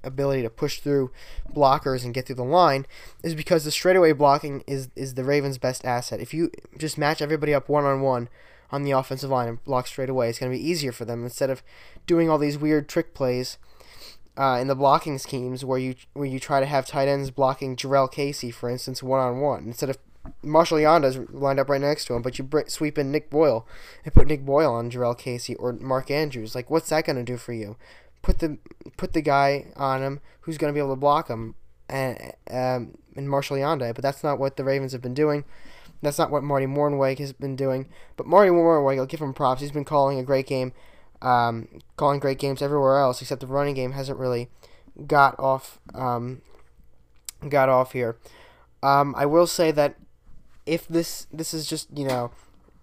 ability 0.05 0.43
to 0.43 0.51
push 0.51 0.81
through 0.81 1.11
blockers 1.53 2.05
and 2.05 2.15
get 2.15 2.27
through 2.27 2.37
the 2.37 2.45
line 2.45 2.87
is 3.23 3.35
because 3.35 3.65
the 3.65 3.71
straightaway 3.71 4.13
blocking 4.13 4.63
is 4.67 4.89
is 4.97 5.15
the 5.15 5.25
Ravens' 5.25 5.59
best 5.59 5.85
asset. 5.85 6.21
If 6.21 6.33
you 6.33 6.51
just 6.77 6.99
match 6.99 7.21
everybody 7.21 7.55
up 7.55 7.69
one 7.69 7.85
on 7.85 8.01
one 8.01 8.29
on 8.71 8.83
the 8.83 8.91
offensive 8.91 9.31
line 9.31 9.49
and 9.49 9.65
block 9.65 9.87
straight 9.87 10.11
away, 10.11 10.29
it's 10.29 10.39
going 10.39 10.53
to 10.53 10.59
be 10.59 10.69
easier 10.69 10.93
for 10.93 11.05
them 11.05 11.25
instead 11.25 11.51
of 11.51 11.63
doing 12.07 12.29
all 12.29 12.39
these 12.39 12.59
weird 12.59 12.89
trick 12.89 13.15
plays 13.15 13.59
uh, 14.37 14.59
in 14.61 14.69
the 14.69 14.75
blocking 14.75 15.19
schemes 15.19 15.65
where 15.65 15.79
you 15.79 15.95
where 16.15 16.27
you 16.27 16.39
try 16.39 16.61
to 16.61 16.67
have 16.67 16.87
tight 16.87 17.09
ends 17.09 17.31
blocking 17.31 17.77
Jurrell 17.77 18.11
Casey, 18.11 18.51
for 18.51 18.71
instance, 18.71 19.03
one 19.03 19.21
on 19.21 19.41
one 19.41 19.65
instead 19.65 19.91
of 19.91 19.99
Marshal 20.43 20.79
Yanda's 20.79 21.19
lined 21.31 21.59
up 21.59 21.69
right 21.69 21.81
next 21.81 22.05
to 22.07 22.15
him, 22.15 22.23
but 22.23 22.39
you 22.39 22.49
sweep 22.67 22.99
in 22.99 23.11
Nick 23.11 23.31
Boyle 23.31 23.67
and 24.05 24.15
put 24.15 24.27
Nick 24.27 24.45
Boyle 24.45 24.73
on 24.73 24.91
Jurrell 24.91 25.17
Casey 25.17 25.55
or 25.55 25.73
Mark 25.73 26.11
Andrews. 26.11 26.55
Like, 26.55 26.71
what's 26.71 26.91
that 26.91 27.07
going 27.07 27.17
to 27.17 27.23
do 27.23 27.37
for 27.37 27.53
you? 27.53 27.77
Put 28.29 28.41
the 28.41 28.59
put 28.99 29.15
the 29.15 29.23
guy 29.23 29.73
on 29.75 30.03
him 30.03 30.21
who's 30.43 30.59
going 30.59 30.71
to 30.71 30.75
be 30.75 30.81
able 30.81 30.93
to 30.93 31.01
block 31.01 31.29
him 31.29 31.55
and 31.89 32.35
um, 32.51 32.99
and 33.17 33.29
Marshal 33.29 33.57
Yanda. 33.57 33.95
But 33.95 34.03
that's 34.03 34.23
not 34.23 34.39
what 34.39 34.57
the 34.57 34.65
Ravens 34.65 34.93
have 34.93 35.01
been 35.01 35.15
doing. 35.15 35.45
That's 36.03 36.19
not 36.19 36.31
what 36.31 36.45
Marty 36.45 36.67
Mornhinweg 36.67 37.19
has 37.21 37.33
been 37.33 37.57
doing. 37.57 37.89
But 38.17 38.27
Marty 38.27 38.51
Mornhinweg, 38.51 38.99
I'll 38.99 39.07
give 39.07 39.23
him 39.23 39.33
props. 39.33 39.63
He's 39.63 39.73
been 39.73 39.87
calling 39.87 40.19
a 40.19 40.23
great 40.23 40.47
game, 40.47 40.73
um, 41.23 41.69
calling 41.97 42.21
great 42.21 42.39
games 42.39 42.61
everywhere 42.61 42.99
else, 42.99 43.23
except 43.23 43.41
the 43.41 43.47
running 43.47 43.75
game 43.75 43.93
hasn't 43.93 44.19
really 44.19 44.51
got 45.07 45.35
off 45.39 45.81
um, 45.95 46.43
got 47.49 47.71
off 47.71 47.93
here. 47.93 48.19
Um, 48.83 49.15
I 49.17 49.25
will 49.25 49.47
say 49.47 49.71
that 49.71 49.97
if 50.67 50.87
this 50.87 51.27
this 51.33 51.55
is 51.55 51.67
just 51.67 51.89
you 51.97 52.07
know 52.07 52.31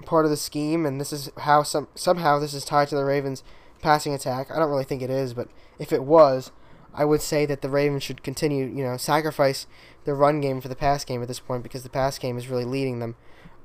part 0.06 0.25
of 0.25 0.32
the 0.32 0.38
scheme, 0.38 0.88
and 0.88 1.00
this 1.00 1.14
is 1.14 1.30
how 1.42 1.62
some 1.62 1.88
somehow 1.94 2.40
this 2.40 2.56
is 2.56 2.66
tied 2.66 2.88
to 2.88 2.96
the 2.96 3.06
Ravens' 3.06 3.44
passing 3.82 4.13
attack. 4.13 4.51
I 4.51 4.60
don't 4.60 4.70
really 4.70 4.84
think 4.84 5.01
it 5.01 5.10
is, 5.10 5.34
but 5.34 5.50
if 5.79 5.91
it 5.91 6.03
was, 6.03 6.51
I 6.94 7.05
would 7.05 7.22
say 7.22 7.46
that 7.46 7.62
the 7.62 7.70
Ravens 7.70 8.03
should 8.03 8.24
continue, 8.24 8.65
you 8.65 8.84
know, 8.84 8.98
sacrifice 8.98 9.67
the 10.05 10.13
run 10.13 10.39
game 10.41 10.62
for 10.62 10.70
the 10.70 10.75
pass 10.75 11.03
game 11.03 11.22
at 11.22 11.27
this 11.27 11.39
point 11.39 11.63
because 11.63 11.84
the 11.84 11.89
pass 11.89 12.17
game 12.17 12.38
is 12.38 12.48
really 12.48 12.65
leading 12.65 13.00
them. 13.00 13.15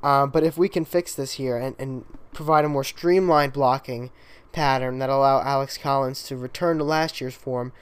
Um, 0.03 0.31
but 0.31 0.43
if 0.43 0.57
we 0.57 0.69
can 0.69 0.85
fix 0.85 1.15
this 1.15 1.33
here 1.33 1.57
and, 1.57 1.77
and 1.79 2.05
provide 2.33 2.65
a 2.65 2.69
more 2.69 2.85
streamlined 2.85 3.53
blocking 3.53 4.11
pattern 4.53 4.99
that 4.99 5.11
allow 5.11 5.43
Alex 5.43 5.79
Collins 5.79 6.23
to 6.25 6.37
return 6.37 6.79
to 6.79 6.85
last 6.85 7.21
year's 7.21 7.35
form, 7.35 7.73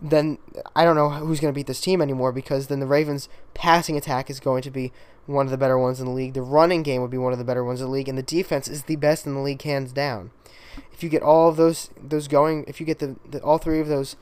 then 0.00 0.38
I 0.76 0.84
don't 0.84 0.96
know 0.96 1.10
who's 1.10 1.40
going 1.40 1.52
to 1.52 1.56
beat 1.56 1.66
this 1.66 1.80
team 1.80 2.02
anymore 2.02 2.32
because 2.32 2.66
then 2.66 2.80
the 2.80 2.86
Ravens' 2.86 3.28
passing 3.54 3.96
attack 3.96 4.28
is 4.28 4.40
going 4.40 4.62
to 4.62 4.70
be 4.70 4.92
one 5.26 5.46
of 5.46 5.50
the 5.50 5.58
better 5.58 5.78
ones 5.78 6.00
in 6.00 6.06
the 6.06 6.12
league. 6.12 6.34
The 6.34 6.42
running 6.42 6.82
game 6.82 7.00
would 7.02 7.10
be 7.10 7.18
one 7.18 7.32
of 7.32 7.38
the 7.38 7.44
better 7.44 7.64
ones 7.64 7.80
in 7.80 7.86
the 7.86 7.92
league, 7.92 8.08
and 8.08 8.18
the 8.18 8.22
defense 8.22 8.68
is 8.68 8.84
the 8.84 8.96
best 8.96 9.26
in 9.26 9.34
the 9.34 9.40
league 9.40 9.62
hands 9.62 9.92
down 9.92 10.30
if 10.92 11.02
you 11.02 11.08
get 11.08 11.22
all 11.22 11.48
of 11.48 11.56
those 11.56 11.90
those 12.00 12.28
going, 12.28 12.64
if 12.66 12.80
you 12.80 12.86
get 12.86 12.98
the, 12.98 13.16
the 13.28 13.42
all 13.42 13.58
three 13.58 13.80
of 13.80 13.88
those 13.88 14.16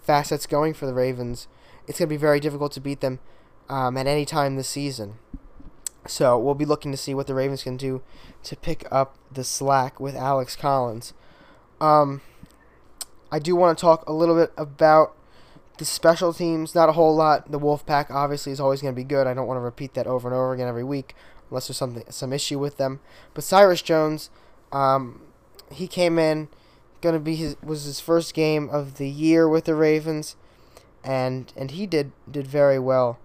facets 0.00 0.46
going 0.46 0.74
for 0.74 0.86
the 0.86 0.94
Ravens, 0.94 1.48
it's 1.86 1.98
going 1.98 2.08
to 2.08 2.12
be 2.12 2.16
very 2.16 2.40
difficult 2.40 2.72
to 2.72 2.80
beat 2.80 3.00
them 3.00 3.18
um, 3.68 3.96
at 3.96 4.06
any 4.06 4.24
time 4.24 4.56
this 4.56 4.68
season. 4.68 5.18
So 6.06 6.38
we'll 6.38 6.54
be 6.54 6.64
looking 6.64 6.90
to 6.92 6.96
see 6.96 7.14
what 7.14 7.26
the 7.26 7.34
Ravens 7.34 7.62
can 7.62 7.76
do 7.76 8.02
to 8.44 8.56
pick 8.56 8.86
up 8.90 9.16
the 9.30 9.44
slack 9.44 10.00
with 10.00 10.16
Alex 10.16 10.56
Collins. 10.56 11.12
Um, 11.80 12.22
I 13.30 13.38
do 13.38 13.54
want 13.54 13.76
to 13.76 13.80
talk 13.80 14.08
a 14.08 14.12
little 14.12 14.34
bit 14.34 14.52
about 14.56 15.14
the 15.78 15.84
special 15.84 16.32
teams. 16.32 16.74
Not 16.74 16.88
a 16.88 16.92
whole 16.92 17.14
lot. 17.14 17.50
The 17.50 17.60
Wolfpack 17.60 18.10
obviously 18.10 18.52
is 18.52 18.60
always 18.60 18.82
going 18.82 18.94
to 18.94 18.96
be 18.96 19.04
good. 19.04 19.26
I 19.26 19.34
don't 19.34 19.46
want 19.46 19.58
to 19.58 19.62
repeat 19.62 19.94
that 19.94 20.06
over 20.06 20.28
and 20.28 20.34
over 20.34 20.52
again 20.52 20.68
every 20.68 20.84
week 20.84 21.14
unless 21.50 21.68
there's 21.68 21.76
something 21.76 22.04
some 22.08 22.32
issue 22.32 22.58
with 22.58 22.76
them. 22.76 23.00
But 23.34 23.44
Cyrus 23.44 23.82
Jones, 23.82 24.30
um, 24.72 25.20
he 25.70 25.86
came 25.86 26.18
in, 26.18 26.48
gonna 27.00 27.18
be 27.18 27.36
his 27.36 27.56
was 27.62 27.84
his 27.84 28.00
first 28.00 28.34
game 28.34 28.68
of 28.70 28.96
the 28.96 29.08
year 29.08 29.48
with 29.48 29.64
the 29.64 29.74
Ravens, 29.74 30.36
and 31.04 31.52
and 31.56 31.70
he 31.72 31.86
did 31.86 32.12
did 32.30 32.46
very 32.46 32.78
well 32.78 33.18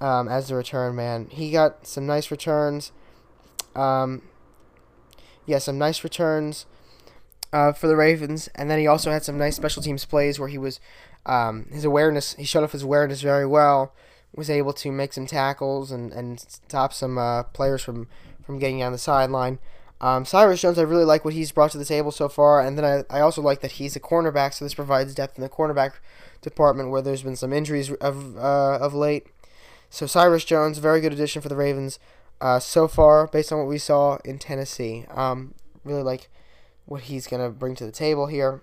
um, 0.00 0.28
as 0.28 0.48
the 0.48 0.54
return 0.54 0.94
man. 0.96 1.28
He 1.30 1.50
got 1.50 1.86
some 1.86 2.06
nice 2.06 2.30
returns. 2.30 2.92
Um, 3.74 4.22
yeah, 5.44 5.58
some 5.58 5.78
nice 5.78 6.02
returns 6.02 6.66
uh, 7.52 7.72
for 7.72 7.86
the 7.86 7.96
Ravens, 7.96 8.48
and 8.54 8.70
then 8.70 8.78
he 8.78 8.86
also 8.86 9.10
had 9.10 9.24
some 9.24 9.38
nice 9.38 9.56
special 9.56 9.82
teams 9.82 10.04
plays 10.04 10.38
where 10.38 10.48
he 10.48 10.58
was 10.58 10.80
um, 11.24 11.66
his 11.70 11.84
awareness. 11.84 12.34
He 12.34 12.44
showed 12.44 12.64
off 12.64 12.72
his 12.72 12.82
awareness 12.82 13.20
very 13.20 13.46
well. 13.46 13.94
Was 14.34 14.50
able 14.50 14.74
to 14.74 14.92
make 14.92 15.14
some 15.14 15.26
tackles 15.26 15.90
and 15.90 16.12
and 16.12 16.38
stop 16.40 16.92
some 16.92 17.16
uh, 17.16 17.44
players 17.44 17.82
from 17.82 18.08
from 18.44 18.58
getting 18.58 18.82
on 18.82 18.92
the 18.92 18.98
sideline. 18.98 19.58
Um, 20.00 20.24
Cyrus 20.26 20.60
Jones, 20.60 20.78
I 20.78 20.82
really 20.82 21.04
like 21.04 21.24
what 21.24 21.34
he's 21.34 21.52
brought 21.52 21.70
to 21.70 21.78
the 21.78 21.84
table 21.84 22.10
so 22.10 22.28
far, 22.28 22.60
and 22.60 22.76
then 22.76 22.84
I, 22.84 23.16
I 23.16 23.20
also 23.20 23.40
like 23.40 23.60
that 23.60 23.72
he's 23.72 23.96
a 23.96 24.00
cornerback, 24.00 24.52
so 24.52 24.64
this 24.64 24.74
provides 24.74 25.14
depth 25.14 25.38
in 25.38 25.42
the 25.42 25.48
cornerback 25.48 25.92
department 26.42 26.90
where 26.90 27.00
there's 27.00 27.22
been 27.22 27.36
some 27.36 27.52
injuries 27.52 27.90
of 27.92 28.36
uh, 28.36 28.78
of 28.78 28.92
late. 28.92 29.26
So 29.88 30.06
Cyrus 30.06 30.44
Jones, 30.44 30.78
very 30.78 31.00
good 31.00 31.12
addition 31.12 31.40
for 31.40 31.48
the 31.48 31.56
Ravens 31.56 31.98
uh, 32.40 32.58
so 32.58 32.88
far, 32.88 33.26
based 33.26 33.52
on 33.52 33.58
what 33.58 33.68
we 33.68 33.78
saw 33.78 34.18
in 34.24 34.38
Tennessee. 34.38 35.06
Um, 35.10 35.54
really 35.82 36.02
like 36.02 36.28
what 36.84 37.02
he's 37.02 37.26
gonna 37.26 37.48
bring 37.48 37.74
to 37.76 37.86
the 37.86 37.92
table 37.92 38.26
here, 38.26 38.60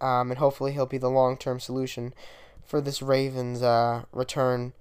um, 0.00 0.30
and 0.30 0.38
hopefully 0.38 0.72
he'll 0.72 0.84
be 0.84 0.98
the 0.98 1.08
long 1.08 1.38
term 1.38 1.58
solution 1.58 2.12
for 2.66 2.82
this 2.82 3.00
Ravens 3.00 3.62
uh, 3.62 4.04
return 4.12 4.74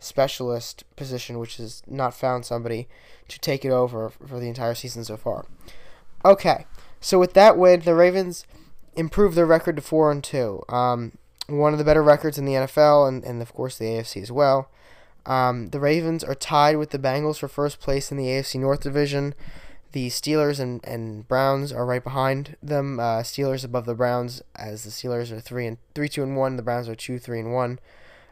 specialist 0.00 0.84
position, 0.96 1.38
which 1.38 1.58
has 1.58 1.82
not 1.86 2.14
found 2.14 2.44
somebody 2.44 2.88
to 3.28 3.38
take 3.38 3.64
it 3.64 3.70
over 3.70 4.10
for 4.10 4.40
the 4.40 4.48
entire 4.48 4.74
season 4.74 5.04
so 5.04 5.16
far. 5.16 5.46
Okay, 6.24 6.66
so 7.00 7.18
with 7.18 7.34
that 7.34 7.56
win, 7.56 7.80
the 7.80 7.94
Ravens 7.94 8.46
improved 8.94 9.36
their 9.36 9.46
record 9.46 9.76
to 9.76 9.82
four 9.82 10.10
and 10.10 10.22
two. 10.22 10.62
Um, 10.68 11.12
one 11.46 11.72
of 11.72 11.78
the 11.78 11.84
better 11.84 12.02
records 12.02 12.38
in 12.38 12.44
the 12.44 12.54
NFL, 12.54 13.08
and, 13.08 13.24
and 13.24 13.40
of 13.42 13.52
course 13.52 13.78
the 13.78 13.86
AFC 13.86 14.22
as 14.22 14.32
well. 14.32 14.70
Um, 15.26 15.68
the 15.68 15.80
Ravens 15.80 16.24
are 16.24 16.34
tied 16.34 16.76
with 16.76 16.90
the 16.90 16.98
Bengals 16.98 17.38
for 17.38 17.48
first 17.48 17.80
place 17.80 18.10
in 18.10 18.16
the 18.16 18.26
AFC 18.26 18.58
North 18.60 18.80
Division. 18.80 19.34
The 19.92 20.08
Steelers 20.08 20.60
and, 20.60 20.84
and 20.84 21.26
Browns 21.26 21.72
are 21.72 21.84
right 21.84 22.02
behind 22.02 22.56
them. 22.62 23.00
Uh, 23.00 23.20
Steelers 23.20 23.64
above 23.64 23.86
the 23.86 23.94
Browns, 23.94 24.40
as 24.54 24.84
the 24.84 24.90
Steelers 24.90 25.32
are 25.32 25.40
three 25.40 25.66
and 25.66 25.78
three, 25.94 26.08
two 26.08 26.22
and 26.22 26.36
one. 26.36 26.56
The 26.56 26.62
Browns 26.62 26.88
are 26.88 26.94
two, 26.94 27.18
three 27.18 27.40
and 27.40 27.52
one. 27.52 27.80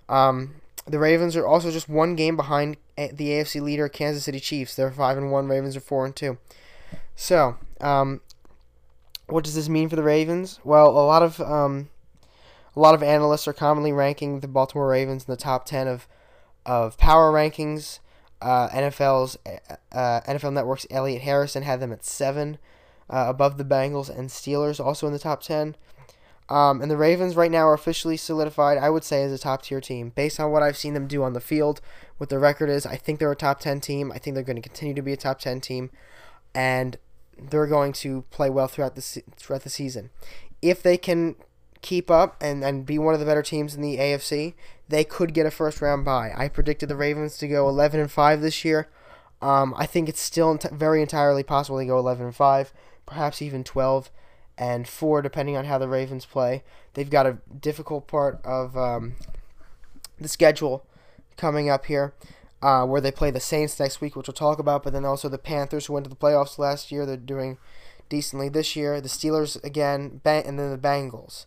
Um, 0.08 0.56
the 0.86 0.98
Ravens 0.98 1.36
are 1.36 1.46
also 1.46 1.70
just 1.70 1.88
one 1.88 2.14
game 2.14 2.36
behind 2.36 2.76
the 2.96 3.28
AFC 3.28 3.60
leader, 3.60 3.88
Kansas 3.88 4.24
City 4.24 4.40
Chiefs. 4.40 4.74
They're 4.74 4.90
five 4.90 5.16
and 5.16 5.30
one. 5.30 5.48
Ravens 5.48 5.76
are 5.76 5.80
four 5.80 6.04
and 6.04 6.14
two. 6.14 6.38
So, 7.14 7.56
um, 7.80 8.20
what 9.26 9.44
does 9.44 9.54
this 9.54 9.68
mean 9.68 9.88
for 9.88 9.96
the 9.96 10.02
Ravens? 10.02 10.60
Well, 10.64 10.88
a 10.88 11.04
lot 11.04 11.22
of 11.22 11.40
um, 11.40 11.90
a 12.74 12.80
lot 12.80 12.94
of 12.94 13.02
analysts 13.02 13.48
are 13.48 13.52
commonly 13.52 13.92
ranking 13.92 14.40
the 14.40 14.48
Baltimore 14.48 14.88
Ravens 14.88 15.24
in 15.24 15.32
the 15.32 15.36
top 15.36 15.66
ten 15.66 15.88
of 15.88 16.06
of 16.64 16.96
power 16.98 17.32
rankings. 17.32 17.98
Uh, 18.40 18.68
NFL's 18.68 19.36
uh, 19.92 20.20
NFL 20.20 20.52
Network's 20.52 20.86
Elliot 20.90 21.22
Harrison 21.22 21.64
had 21.64 21.80
them 21.80 21.92
at 21.92 22.04
seven, 22.04 22.58
uh, 23.10 23.26
above 23.28 23.58
the 23.58 23.64
Bengals 23.64 24.08
and 24.08 24.28
Steelers, 24.28 24.78
also 24.82 25.06
in 25.06 25.12
the 25.12 25.18
top 25.18 25.42
ten. 25.42 25.74
Um, 26.48 26.80
and 26.80 26.90
the 26.90 26.96
Ravens 26.96 27.36
right 27.36 27.50
now 27.50 27.68
are 27.68 27.74
officially 27.74 28.16
solidified, 28.16 28.78
I 28.78 28.88
would 28.88 29.04
say, 29.04 29.22
as 29.22 29.32
a 29.32 29.38
top 29.38 29.62
tier 29.62 29.80
team. 29.80 30.10
Based 30.10 30.40
on 30.40 30.50
what 30.50 30.62
I've 30.62 30.78
seen 30.78 30.94
them 30.94 31.06
do 31.06 31.22
on 31.22 31.34
the 31.34 31.40
field, 31.40 31.80
what 32.16 32.30
their 32.30 32.38
record 32.38 32.70
is, 32.70 32.86
I 32.86 32.96
think 32.96 33.18
they're 33.18 33.30
a 33.30 33.36
top 33.36 33.60
10 33.60 33.80
team. 33.80 34.10
I 34.12 34.18
think 34.18 34.34
they're 34.34 34.42
going 34.42 34.56
to 34.56 34.62
continue 34.62 34.94
to 34.94 35.02
be 35.02 35.12
a 35.12 35.16
top 35.16 35.40
10 35.40 35.60
team. 35.60 35.90
And 36.54 36.96
they're 37.38 37.66
going 37.66 37.92
to 37.94 38.22
play 38.30 38.48
well 38.48 38.66
throughout 38.66 38.94
the, 38.94 39.22
throughout 39.36 39.62
the 39.62 39.70
season. 39.70 40.10
If 40.62 40.82
they 40.82 40.96
can 40.96 41.36
keep 41.82 42.10
up 42.10 42.36
and, 42.40 42.64
and 42.64 42.86
be 42.86 42.98
one 42.98 43.14
of 43.14 43.20
the 43.20 43.26
better 43.26 43.42
teams 43.42 43.74
in 43.74 43.82
the 43.82 43.98
AFC, 43.98 44.54
they 44.88 45.04
could 45.04 45.34
get 45.34 45.46
a 45.46 45.50
first 45.50 45.82
round 45.82 46.04
bye. 46.04 46.32
I 46.34 46.48
predicted 46.48 46.88
the 46.88 46.96
Ravens 46.96 47.36
to 47.38 47.48
go 47.48 47.68
11 47.68 48.00
and 48.00 48.10
5 48.10 48.40
this 48.40 48.64
year. 48.64 48.88
Um, 49.40 49.74
I 49.76 49.86
think 49.86 50.08
it's 50.08 50.20
still 50.20 50.50
ent- 50.50 50.72
very 50.72 51.00
entirely 51.02 51.42
possible 51.42 51.76
they 51.76 51.86
go 51.86 51.98
11 51.98 52.26
and 52.26 52.34
5, 52.34 52.72
perhaps 53.06 53.40
even 53.42 53.62
12 53.62 54.10
and 54.58 54.88
four, 54.88 55.22
depending 55.22 55.56
on 55.56 55.64
how 55.64 55.78
the 55.78 55.88
Ravens 55.88 56.26
play. 56.26 56.64
They've 56.94 57.08
got 57.08 57.26
a 57.26 57.38
difficult 57.60 58.08
part 58.08 58.40
of 58.44 58.76
um, 58.76 59.14
the 60.20 60.28
schedule 60.28 60.84
coming 61.36 61.70
up 61.70 61.86
here, 61.86 62.14
uh, 62.60 62.84
where 62.84 63.00
they 63.00 63.12
play 63.12 63.30
the 63.30 63.40
Saints 63.40 63.78
next 63.78 64.00
week, 64.00 64.16
which 64.16 64.26
we'll 64.26 64.34
talk 64.34 64.58
about, 64.58 64.82
but 64.82 64.92
then 64.92 65.04
also 65.04 65.28
the 65.28 65.38
Panthers, 65.38 65.86
who 65.86 65.92
went 65.92 66.04
to 66.04 66.10
the 66.10 66.16
playoffs 66.16 66.58
last 66.58 66.90
year. 66.90 67.06
They're 67.06 67.16
doing 67.16 67.58
decently 68.08 68.48
this 68.48 68.74
year. 68.74 69.00
The 69.00 69.08
Steelers 69.08 69.62
again, 69.62 70.20
and 70.24 70.58
then 70.58 70.70
the 70.70 70.78
Bengals. 70.78 71.46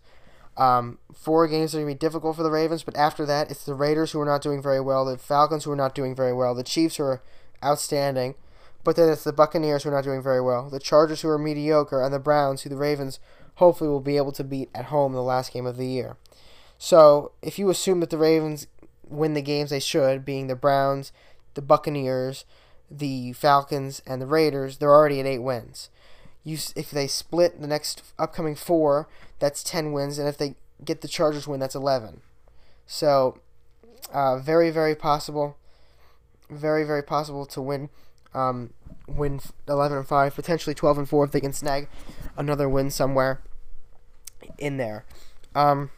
Um, 0.57 0.99
four 1.13 1.47
games 1.47 1.73
are 1.73 1.79
going 1.79 1.87
to 1.87 1.95
be 1.95 1.97
difficult 1.97 2.35
for 2.35 2.43
the 2.43 2.51
Ravens, 2.51 2.83
but 2.83 2.95
after 2.95 3.25
that, 3.25 3.49
it's 3.49 3.65
the 3.65 3.73
Raiders 3.73 4.11
who 4.11 4.21
are 4.21 4.25
not 4.25 4.41
doing 4.41 4.61
very 4.61 4.81
well, 4.81 5.05
the 5.05 5.17
Falcons 5.17 5.63
who 5.63 5.71
are 5.71 5.77
not 5.77 5.95
doing 5.95 6.15
very 6.15 6.33
well, 6.33 6.53
the 6.53 6.63
Chiefs 6.63 6.97
who 6.97 7.03
are 7.03 7.21
outstanding, 7.63 8.35
but 8.83 8.95
then 8.95 9.09
it's 9.09 9.23
the 9.23 9.33
Buccaneers 9.33 9.83
who 9.83 9.89
are 9.89 9.93
not 9.93 10.03
doing 10.03 10.21
very 10.21 10.41
well, 10.41 10.69
the 10.69 10.79
Chargers 10.79 11.21
who 11.21 11.29
are 11.29 11.37
mediocre, 11.37 12.01
and 12.01 12.13
the 12.13 12.19
Browns 12.19 12.61
who 12.61 12.69
the 12.69 12.77
Ravens 12.77 13.19
hopefully 13.55 13.89
will 13.89 13.99
be 13.99 14.17
able 14.17 14.31
to 14.31 14.43
beat 14.43 14.69
at 14.73 14.85
home 14.85 15.13
the 15.13 15.21
last 15.21 15.53
game 15.53 15.65
of 15.65 15.77
the 15.77 15.87
year. 15.87 16.17
So 16.77 17.31
if 17.41 17.59
you 17.59 17.69
assume 17.69 17.99
that 17.99 18.09
the 18.09 18.17
Ravens 18.17 18.67
win 19.07 19.33
the 19.33 19.41
games 19.41 19.69
they 19.69 19.79
should, 19.79 20.25
being 20.25 20.47
the 20.47 20.55
Browns, 20.55 21.11
the 21.53 21.61
Buccaneers, 21.61 22.45
the 22.89 23.33
Falcons, 23.33 24.01
and 24.07 24.21
the 24.21 24.25
Raiders, 24.25 24.77
they're 24.77 24.93
already 24.93 25.19
at 25.19 25.25
eight 25.25 25.39
wins. 25.39 25.89
You, 26.43 26.57
if 26.75 26.89
they 26.89 27.07
split 27.07 27.61
the 27.61 27.67
next 27.67 28.03
upcoming 28.17 28.55
four, 28.55 29.07
that's 29.37 29.63
ten 29.63 29.91
wins, 29.91 30.17
and 30.17 30.27
if 30.27 30.37
they 30.37 30.55
get 30.83 31.01
the 31.01 31.07
Chargers 31.07 31.47
win, 31.47 31.59
that's 31.59 31.75
eleven. 31.75 32.21
So, 32.87 33.37
uh, 34.11 34.39
very 34.39 34.71
very 34.71 34.95
possible, 34.95 35.57
very 36.49 36.83
very 36.83 37.03
possible 37.03 37.45
to 37.45 37.61
win, 37.61 37.89
um, 38.33 38.73
win 39.07 39.39
eleven 39.67 39.97
and 39.97 40.07
five, 40.07 40.35
potentially 40.35 40.73
twelve 40.73 40.97
and 40.97 41.07
four 41.07 41.25
if 41.25 41.31
they 41.31 41.41
can 41.41 41.53
snag 41.53 41.87
another 42.37 42.67
win 42.69 42.89
somewhere 42.89 43.41
in 44.57 44.77
there. 44.77 45.05
Um, 45.53 45.91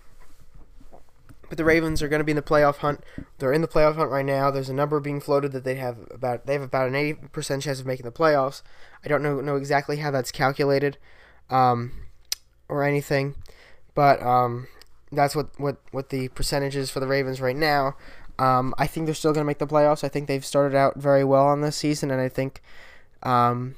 but 1.49 1.57
the 1.57 1.65
Ravens 1.65 2.01
are 2.01 2.07
going 2.07 2.19
to 2.19 2.23
be 2.23 2.31
in 2.31 2.35
the 2.35 2.41
playoff 2.41 2.77
hunt. 2.77 3.03
They're 3.37 3.53
in 3.53 3.61
the 3.61 3.67
playoff 3.67 3.95
hunt 3.95 4.09
right 4.09 4.25
now. 4.25 4.49
There's 4.49 4.69
a 4.69 4.73
number 4.73 4.99
being 4.99 5.21
floated 5.21 5.51
that 5.51 5.63
they 5.63 5.75
have 5.75 5.97
about 6.09 6.45
they 6.45 6.53
have 6.53 6.63
about 6.63 6.87
an 6.87 6.93
80% 6.93 7.61
chance 7.61 7.79
of 7.79 7.85
making 7.85 8.05
the 8.05 8.11
playoffs. 8.11 8.63
I 9.05 9.07
don't 9.07 9.21
know 9.21 9.39
know 9.41 9.55
exactly 9.55 9.97
how 9.97 10.09
that's 10.09 10.31
calculated 10.31 10.97
um, 11.49 11.91
or 12.67 12.83
anything, 12.83 13.35
but 13.93 14.21
um, 14.23 14.67
that's 15.11 15.35
what, 15.35 15.59
what, 15.59 15.77
what 15.91 16.09
the 16.09 16.29
percentage 16.29 16.75
is 16.75 16.89
for 16.89 16.99
the 16.99 17.07
Ravens 17.07 17.39
right 17.39 17.55
now. 17.55 17.95
Um, 18.43 18.75
I 18.77 18.87
think 18.87 19.05
they're 19.05 19.15
still 19.15 19.31
going 19.31 19.43
to 19.43 19.47
make 19.47 19.59
the 19.59 19.67
playoffs. 19.67 20.03
I 20.03 20.09
think 20.09 20.27
they've 20.27 20.45
started 20.45 20.75
out 20.75 20.97
very 20.97 21.23
well 21.23 21.47
on 21.47 21.61
this 21.61 21.77
season, 21.77 22.11
and 22.11 22.19
I 22.19 22.27
think 22.27 22.61
um, 23.21 23.75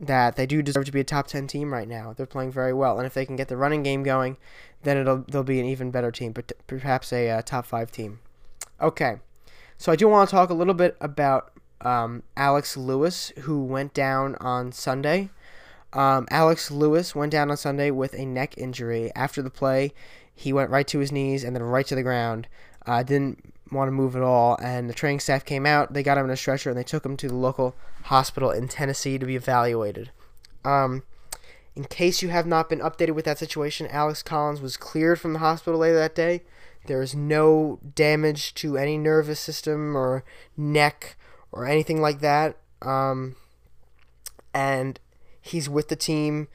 that 0.00 0.34
they 0.34 0.46
do 0.46 0.62
deserve 0.62 0.86
to 0.86 0.92
be 0.92 0.98
a 0.98 1.04
top 1.04 1.28
10 1.28 1.46
team 1.46 1.72
right 1.72 1.86
now. 1.86 2.12
They're 2.12 2.26
playing 2.26 2.50
very 2.50 2.72
well, 2.72 2.98
and 2.98 3.06
if 3.06 3.14
they 3.14 3.24
can 3.24 3.36
get 3.36 3.46
the 3.46 3.56
running 3.56 3.84
game 3.84 4.02
going, 4.02 4.36
then 4.82 4.96
it'll 4.96 5.24
they'll 5.28 5.44
be 5.44 5.60
an 5.60 5.66
even 5.66 5.92
better 5.92 6.10
team, 6.10 6.32
but 6.32 6.50
perhaps 6.66 7.12
a 7.12 7.30
uh, 7.30 7.42
top 7.42 7.66
5 7.66 7.92
team. 7.92 8.18
Okay. 8.80 9.18
So 9.78 9.92
I 9.92 9.96
do 9.96 10.08
want 10.08 10.28
to 10.28 10.34
talk 10.34 10.50
a 10.50 10.54
little 10.54 10.74
bit 10.74 10.96
about 11.00 11.52
um, 11.80 12.24
Alex 12.36 12.76
Lewis, 12.76 13.32
who 13.42 13.62
went 13.62 13.94
down 13.94 14.34
on 14.40 14.72
Sunday. 14.72 15.30
Um, 15.92 16.26
Alex 16.30 16.72
Lewis 16.72 17.14
went 17.14 17.30
down 17.30 17.50
on 17.50 17.56
Sunday 17.56 17.92
with 17.92 18.14
a 18.14 18.26
neck 18.26 18.58
injury. 18.58 19.12
After 19.14 19.40
the 19.40 19.50
play, 19.50 19.92
he 20.34 20.52
went 20.52 20.70
right 20.70 20.86
to 20.88 20.98
his 20.98 21.12
knees 21.12 21.44
and 21.44 21.54
then 21.54 21.62
right 21.62 21.86
to 21.86 21.94
the 21.94 22.02
ground. 22.02 22.48
Uh, 22.86 23.02
didn't 23.02 23.53
want 23.70 23.88
to 23.88 23.92
move 23.92 24.16
at 24.16 24.22
all, 24.22 24.56
and 24.62 24.88
the 24.88 24.94
training 24.94 25.20
staff 25.20 25.44
came 25.44 25.66
out. 25.66 25.92
They 25.92 26.02
got 26.02 26.18
him 26.18 26.26
in 26.26 26.30
a 26.30 26.36
stretcher 26.36 26.70
and 26.70 26.78
they 26.78 26.84
took 26.84 27.04
him 27.04 27.16
to 27.18 27.28
the 27.28 27.34
local 27.34 27.74
hospital 28.04 28.50
in 28.50 28.68
Tennessee 28.68 29.18
to 29.18 29.26
be 29.26 29.36
evaluated. 29.36 30.10
Um, 30.64 31.02
in 31.74 31.84
case 31.84 32.22
you 32.22 32.28
have 32.28 32.46
not 32.46 32.68
been 32.68 32.80
updated 32.80 33.12
with 33.14 33.24
that 33.24 33.38
situation, 33.38 33.86
Alex 33.88 34.22
Collins 34.22 34.60
was 34.60 34.76
cleared 34.76 35.20
from 35.20 35.32
the 35.32 35.38
hospital 35.40 35.80
later 35.80 35.96
that 35.96 36.14
day. 36.14 36.42
There 36.86 37.02
is 37.02 37.14
no 37.14 37.80
damage 37.94 38.54
to 38.54 38.76
any 38.76 38.98
nervous 38.98 39.40
system 39.40 39.96
or 39.96 40.22
neck 40.56 41.16
or 41.50 41.66
anything 41.66 42.00
like 42.00 42.20
that. 42.20 42.56
Um, 42.82 43.36
and 44.52 45.00
he's 45.40 45.68
with 45.68 45.88
the 45.88 45.96
team. 45.96 46.48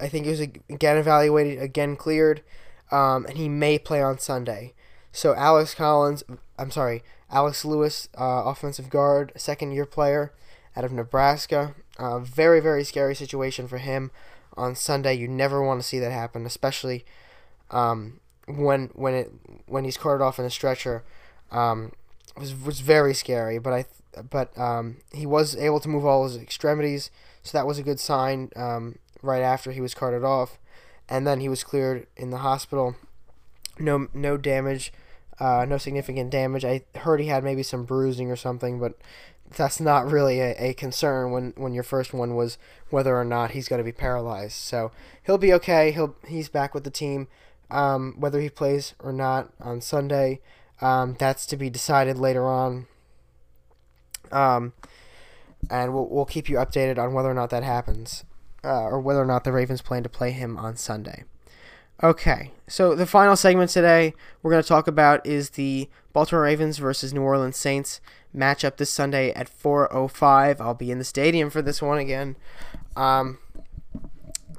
I 0.00 0.08
think 0.08 0.24
he 0.24 0.30
was 0.30 0.40
again 0.40 0.96
evaluated, 0.96 1.60
again 1.60 1.96
cleared, 1.96 2.42
um, 2.90 3.26
and 3.26 3.36
he 3.36 3.48
may 3.48 3.78
play 3.78 4.00
on 4.00 4.18
Sunday. 4.18 4.72
So 5.12 5.34
Alex 5.34 5.74
Collins, 5.74 6.24
I'm 6.58 6.70
sorry, 6.70 7.02
Alex 7.30 7.64
Lewis, 7.64 8.08
uh, 8.18 8.42
offensive 8.46 8.90
guard, 8.90 9.32
second 9.36 9.72
year 9.72 9.86
player 9.86 10.32
out 10.76 10.84
of 10.84 10.92
Nebraska. 10.92 11.74
Uh, 11.98 12.18
very 12.18 12.60
very 12.60 12.84
scary 12.84 13.14
situation 13.14 13.68
for 13.68 13.78
him 13.78 14.10
on 14.56 14.74
Sunday. 14.74 15.14
You 15.14 15.28
never 15.28 15.62
want 15.62 15.80
to 15.80 15.86
see 15.86 15.98
that 15.98 16.12
happen, 16.12 16.46
especially 16.46 17.04
um, 17.70 18.20
when 18.46 18.90
when 18.94 19.14
it 19.14 19.32
when 19.66 19.84
he's 19.84 19.96
carted 19.96 20.24
off 20.24 20.38
in 20.38 20.44
a 20.44 20.50
stretcher. 20.50 21.04
Um, 21.50 21.92
was 22.36 22.54
was 22.54 22.80
very 22.80 23.14
scary, 23.14 23.58
but 23.58 23.72
I 23.72 23.84
but 24.30 24.56
um, 24.58 24.98
he 25.12 25.26
was 25.26 25.56
able 25.56 25.80
to 25.80 25.88
move 25.88 26.04
all 26.04 26.24
his 26.24 26.36
extremities, 26.36 27.10
so 27.42 27.56
that 27.56 27.66
was 27.66 27.78
a 27.78 27.82
good 27.82 28.00
sign. 28.00 28.50
Um, 28.56 28.98
right 29.22 29.42
after 29.42 29.70
he 29.70 29.80
was 29.80 29.94
carted 29.94 30.24
off, 30.24 30.58
and 31.08 31.26
then 31.26 31.40
he 31.40 31.48
was 31.48 31.64
cleared 31.64 32.06
in 32.16 32.30
the 32.30 32.38
hospital. 32.38 32.96
No 33.78 34.08
no 34.12 34.36
damage, 34.36 34.92
uh, 35.42 35.64
no 35.64 35.76
significant 35.76 36.30
damage. 36.30 36.64
I 36.64 36.82
heard 36.94 37.18
he 37.18 37.26
had 37.26 37.42
maybe 37.42 37.64
some 37.64 37.82
bruising 37.82 38.30
or 38.30 38.36
something, 38.36 38.78
but 38.78 38.94
that's 39.56 39.80
not 39.80 40.08
really 40.08 40.38
a, 40.38 40.54
a 40.56 40.72
concern 40.74 41.32
when, 41.32 41.52
when 41.56 41.74
your 41.74 41.82
first 41.82 42.14
one 42.14 42.36
was 42.36 42.58
whether 42.90 43.16
or 43.18 43.24
not 43.24 43.50
he's 43.50 43.66
going 43.66 43.80
to 43.80 43.84
be 43.84 43.90
paralyzed. 43.90 44.52
So 44.52 44.92
he'll 45.26 45.38
be 45.38 45.52
okay. 45.54 45.90
He'll 45.90 46.14
he's 46.28 46.48
back 46.48 46.74
with 46.74 46.84
the 46.84 46.90
team. 46.90 47.26
Um, 47.72 48.14
whether 48.18 48.40
he 48.40 48.50
plays 48.50 48.94
or 49.00 49.12
not 49.12 49.52
on 49.60 49.80
Sunday, 49.80 50.40
um, 50.80 51.16
that's 51.18 51.44
to 51.46 51.56
be 51.56 51.68
decided 51.68 52.18
later 52.18 52.46
on. 52.46 52.86
Um, 54.30 54.74
and 55.68 55.92
we'll 55.92 56.08
we'll 56.08 56.24
keep 56.24 56.48
you 56.48 56.56
updated 56.58 56.98
on 56.98 57.14
whether 57.14 57.30
or 57.30 57.34
not 57.34 57.50
that 57.50 57.64
happens, 57.64 58.24
uh, 58.62 58.82
or 58.82 59.00
whether 59.00 59.20
or 59.22 59.26
not 59.26 59.42
the 59.42 59.50
Ravens 59.50 59.82
plan 59.82 60.04
to 60.04 60.08
play 60.08 60.30
him 60.30 60.56
on 60.56 60.76
Sunday. 60.76 61.24
Okay, 62.00 62.50
so 62.66 62.94
the 62.96 63.06
final 63.06 63.36
segment 63.36 63.70
today 63.70 64.14
we're 64.42 64.50
going 64.50 64.62
to 64.62 64.68
talk 64.68 64.88
about 64.88 65.24
is 65.24 65.50
the 65.50 65.88
Baltimore 66.12 66.42
Ravens 66.42 66.78
versus 66.78 67.12
New 67.12 67.22
Orleans 67.22 67.56
Saints 67.56 68.00
matchup 68.36 68.76
this 68.76 68.90
Sunday 68.90 69.32
at 69.32 69.48
4:05. 69.48 70.60
I'll 70.60 70.74
be 70.74 70.90
in 70.90 70.98
the 70.98 71.04
stadium 71.04 71.48
for 71.48 71.62
this 71.62 71.80
one 71.80 71.98
again. 71.98 72.36
Um, 72.96 73.38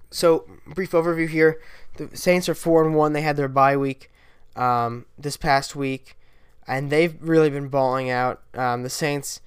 so 0.10 0.46
brief 0.68 0.92
overview 0.92 1.28
here: 1.28 1.60
the 1.98 2.16
Saints 2.16 2.48
are 2.48 2.56
four 2.56 2.86
and 2.86 2.96
one. 2.96 3.12
They 3.12 3.22
had 3.22 3.36
their 3.36 3.50
bye 3.50 3.76
week 3.76 4.10
um, 4.56 5.06
this 5.18 5.36
past 5.36 5.76
week, 5.76 6.18
and 6.66 6.90
they've 6.90 7.16
really 7.20 7.50
been 7.50 7.68
balling 7.68 8.10
out. 8.10 8.42
Um, 8.54 8.84
the 8.84 8.90
Saints 8.90 9.42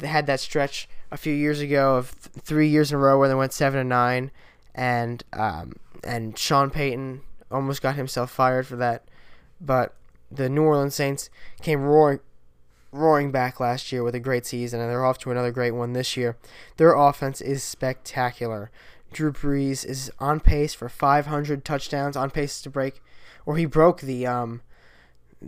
had 0.00 0.26
that 0.26 0.38
stretch 0.38 0.88
a 1.10 1.16
few 1.16 1.34
years 1.34 1.60
ago 1.60 1.96
of 1.96 2.14
th- 2.20 2.44
three 2.44 2.68
years 2.68 2.92
in 2.92 2.96
a 2.96 3.00
row 3.00 3.18
where 3.18 3.28
they 3.28 3.34
went 3.34 3.52
seven 3.52 3.80
and 3.80 3.88
nine, 3.88 4.30
and 4.72 5.24
um, 5.32 5.74
and 6.06 6.38
Sean 6.38 6.70
Payton 6.70 7.22
almost 7.50 7.82
got 7.82 7.96
himself 7.96 8.30
fired 8.30 8.66
for 8.66 8.76
that. 8.76 9.04
But 9.60 9.94
the 10.30 10.48
New 10.48 10.62
Orleans 10.62 10.94
Saints 10.94 11.30
came 11.62 11.82
roaring, 11.82 12.20
roaring 12.92 13.32
back 13.32 13.60
last 13.60 13.92
year 13.92 14.02
with 14.02 14.14
a 14.14 14.20
great 14.20 14.46
season, 14.46 14.80
and 14.80 14.90
they're 14.90 15.04
off 15.04 15.18
to 15.18 15.30
another 15.30 15.50
great 15.52 15.72
one 15.72 15.92
this 15.92 16.16
year. 16.16 16.36
Their 16.76 16.94
offense 16.94 17.40
is 17.40 17.62
spectacular. 17.62 18.70
Drew 19.12 19.32
Brees 19.32 19.86
is 19.86 20.10
on 20.18 20.40
pace 20.40 20.74
for 20.74 20.88
500 20.88 21.64
touchdowns, 21.64 22.16
on 22.16 22.30
pace 22.30 22.60
to 22.62 22.70
break, 22.70 23.00
or 23.46 23.56
he 23.56 23.64
broke 23.64 24.00
the 24.00 24.26
um, 24.26 24.62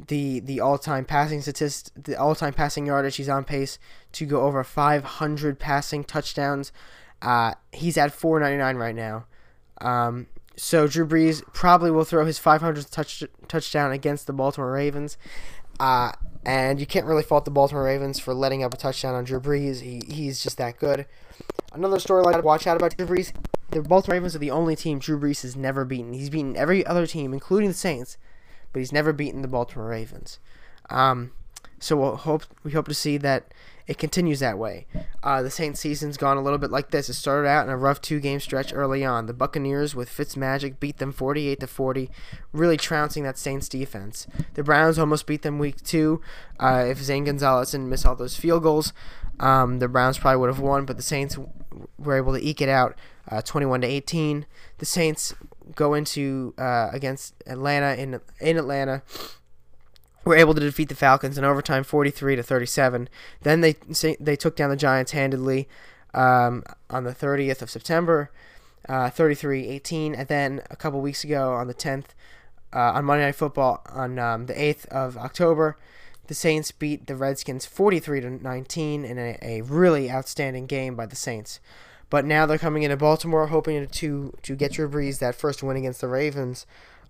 the 0.08 0.40
the 0.40 0.60
all-time 0.60 1.04
passing 1.04 1.42
statist, 1.42 1.90
the 2.00 2.18
all-time 2.18 2.52
passing 2.52 2.86
yardage. 2.86 3.16
He's 3.16 3.28
on 3.28 3.44
pace 3.44 3.78
to 4.12 4.24
go 4.24 4.42
over 4.42 4.62
500 4.62 5.58
passing 5.58 6.04
touchdowns. 6.04 6.72
Uh, 7.20 7.54
he's 7.72 7.96
at 7.96 8.12
499 8.12 8.76
right 8.76 8.94
now. 8.94 9.26
Um, 9.80 10.26
so 10.56 10.86
Drew 10.86 11.06
Brees 11.06 11.42
probably 11.52 11.90
will 11.90 12.04
throw 12.04 12.24
his 12.24 12.40
500th 12.40 12.90
touch, 12.90 13.22
touchdown 13.48 13.92
against 13.92 14.26
the 14.26 14.32
Baltimore 14.32 14.72
Ravens. 14.72 15.18
Uh, 15.78 16.12
and 16.44 16.80
you 16.80 16.86
can't 16.86 17.06
really 17.06 17.22
fault 17.22 17.44
the 17.44 17.50
Baltimore 17.50 17.84
Ravens 17.84 18.18
for 18.18 18.32
letting 18.32 18.62
up 18.62 18.72
a 18.72 18.76
touchdown 18.76 19.14
on 19.14 19.24
Drew 19.24 19.40
Brees. 19.40 19.80
He, 19.80 20.02
he's 20.08 20.42
just 20.42 20.56
that 20.58 20.78
good. 20.78 21.06
Another 21.72 21.98
storyline 21.98 22.36
to 22.36 22.40
watch 22.40 22.66
out 22.66 22.76
about 22.76 22.96
Drew 22.96 23.06
Brees. 23.06 23.32
The 23.70 23.82
Baltimore 23.82 24.14
Ravens 24.14 24.34
are 24.34 24.40
the 24.40 24.50
only 24.50 24.76
team 24.76 24.98
Drew 24.98 25.18
Brees 25.18 25.42
has 25.42 25.56
never 25.56 25.84
beaten. 25.84 26.14
He's 26.14 26.30
beaten 26.30 26.56
every 26.56 26.86
other 26.86 27.06
team, 27.06 27.34
including 27.34 27.68
the 27.68 27.74
Saints, 27.74 28.16
but 28.72 28.78
he's 28.78 28.92
never 28.92 29.12
beaten 29.12 29.42
the 29.42 29.48
Baltimore 29.48 29.88
Ravens. 29.88 30.38
Um, 30.88 31.32
so 31.78 31.96
we'll 31.96 32.16
hope 32.16 32.44
we 32.62 32.70
hope 32.72 32.88
to 32.88 32.94
see 32.94 33.18
that 33.18 33.52
it 33.86 33.98
continues 33.98 34.40
that 34.40 34.58
way. 34.58 34.86
Uh, 35.22 35.42
the 35.42 35.50
Saints 35.50 35.80
season's 35.80 36.16
gone 36.16 36.36
a 36.36 36.42
little 36.42 36.58
bit 36.58 36.70
like 36.70 36.90
this. 36.90 37.08
It 37.08 37.14
started 37.14 37.48
out 37.48 37.64
in 37.64 37.72
a 37.72 37.76
rough 37.76 38.00
two-game 38.00 38.40
stretch 38.40 38.72
early 38.74 39.04
on. 39.04 39.26
The 39.26 39.32
Buccaneers 39.32 39.94
with 39.94 40.10
Fitzmagic 40.10 40.80
beat 40.80 40.98
them 40.98 41.12
48 41.12 41.60
to 41.60 41.66
40, 41.66 42.10
really 42.52 42.76
trouncing 42.76 43.22
that 43.24 43.38
Saints 43.38 43.68
defense. 43.68 44.26
The 44.54 44.64
Browns 44.64 44.98
almost 44.98 45.26
beat 45.26 45.42
them 45.42 45.58
week 45.58 45.82
two. 45.82 46.20
Uh, 46.58 46.84
if 46.88 46.98
Zane 46.98 47.24
Gonzalez 47.24 47.70
didn't 47.70 47.88
miss 47.88 48.04
all 48.04 48.16
those 48.16 48.36
field 48.36 48.64
goals, 48.64 48.92
um, 49.38 49.78
the 49.78 49.88
Browns 49.88 50.18
probably 50.18 50.40
would 50.40 50.48
have 50.48 50.60
won. 50.60 50.84
But 50.84 50.96
the 50.96 51.02
Saints 51.02 51.38
were 51.98 52.16
able 52.16 52.32
to 52.32 52.44
eke 52.44 52.60
it 52.62 52.68
out, 52.68 52.96
uh, 53.28 53.42
21 53.42 53.82
to 53.82 53.86
18. 53.86 54.46
The 54.78 54.86
Saints 54.86 55.34
go 55.74 55.94
into 55.94 56.54
uh, 56.58 56.88
against 56.92 57.34
Atlanta 57.46 57.94
in 58.00 58.20
in 58.40 58.56
Atlanta 58.56 59.02
were 60.26 60.36
able 60.36 60.52
to 60.54 60.60
defeat 60.60 60.88
the 60.88 60.94
Falcons 60.94 61.38
in 61.38 61.44
overtime, 61.44 61.84
43 61.84 62.36
to 62.36 62.42
37. 62.42 63.08
Then 63.42 63.60
they 63.62 63.76
they 64.20 64.36
took 64.36 64.56
down 64.56 64.68
the 64.68 64.76
Giants 64.76 65.12
handedly 65.12 65.68
um, 66.12 66.64
on 66.90 67.04
the 67.04 67.14
30th 67.14 67.62
of 67.62 67.70
September, 67.70 68.30
uh, 68.88 69.10
33-18, 69.10 70.18
and 70.18 70.28
then 70.28 70.62
a 70.68 70.76
couple 70.76 71.00
weeks 71.00 71.24
ago 71.24 71.52
on 71.52 71.68
the 71.68 71.74
10th 71.74 72.06
uh, 72.74 72.92
on 72.92 73.04
Monday 73.04 73.24
Night 73.24 73.36
Football 73.36 73.82
on 73.88 74.18
um, 74.18 74.46
the 74.46 74.54
8th 74.54 74.86
of 74.86 75.16
October. 75.16 75.78
The 76.26 76.34
Saints 76.34 76.72
beat 76.72 77.06
the 77.06 77.14
Redskins 77.14 77.66
43 77.66 78.20
to 78.22 78.30
19 78.30 79.04
in 79.04 79.18
a, 79.18 79.38
a 79.40 79.60
really 79.60 80.10
outstanding 80.10 80.66
game 80.66 80.96
by 80.96 81.06
the 81.06 81.14
Saints. 81.14 81.60
But 82.10 82.24
now 82.24 82.46
they're 82.46 82.58
coming 82.58 82.82
into 82.82 82.96
Baltimore 82.96 83.48
hoping 83.48 83.86
to 83.86 84.34
to 84.42 84.56
get 84.56 84.72
Drew 84.72 84.88
Brees 84.88 85.18
that 85.18 85.34
first 85.34 85.62
win 85.62 85.76
against 85.76 86.00
the 86.00 86.08
Ravens. 86.08 86.66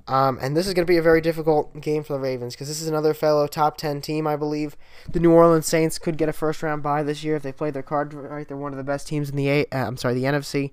Um, 0.08 0.38
and 0.40 0.56
this 0.56 0.68
is 0.68 0.74
going 0.74 0.86
to 0.86 0.90
be 0.90 0.98
a 0.98 1.02
very 1.02 1.20
difficult 1.20 1.80
game 1.80 2.04
for 2.04 2.12
the 2.12 2.20
Ravens 2.20 2.54
because 2.54 2.68
this 2.68 2.80
is 2.80 2.86
another 2.86 3.12
fellow 3.12 3.46
top 3.48 3.76
10 3.76 4.00
team, 4.00 4.26
I 4.26 4.36
believe. 4.36 4.76
The 5.10 5.18
New 5.18 5.32
Orleans 5.32 5.66
Saints 5.66 5.98
could 5.98 6.16
get 6.16 6.28
a 6.28 6.32
first 6.32 6.62
round 6.62 6.82
bye 6.82 7.02
this 7.02 7.24
year 7.24 7.34
if 7.34 7.42
they 7.42 7.52
play 7.52 7.70
their 7.70 7.82
card 7.82 8.14
right. 8.14 8.46
They're 8.46 8.56
one 8.56 8.72
of 8.72 8.78
the 8.78 8.84
best 8.84 9.08
teams 9.08 9.30
in 9.30 9.36
the 9.36 9.48
A. 9.48 9.66
Uh, 9.72 9.86
I'm 9.86 9.96
sorry, 9.96 10.14
the 10.14 10.24
NFC. 10.24 10.70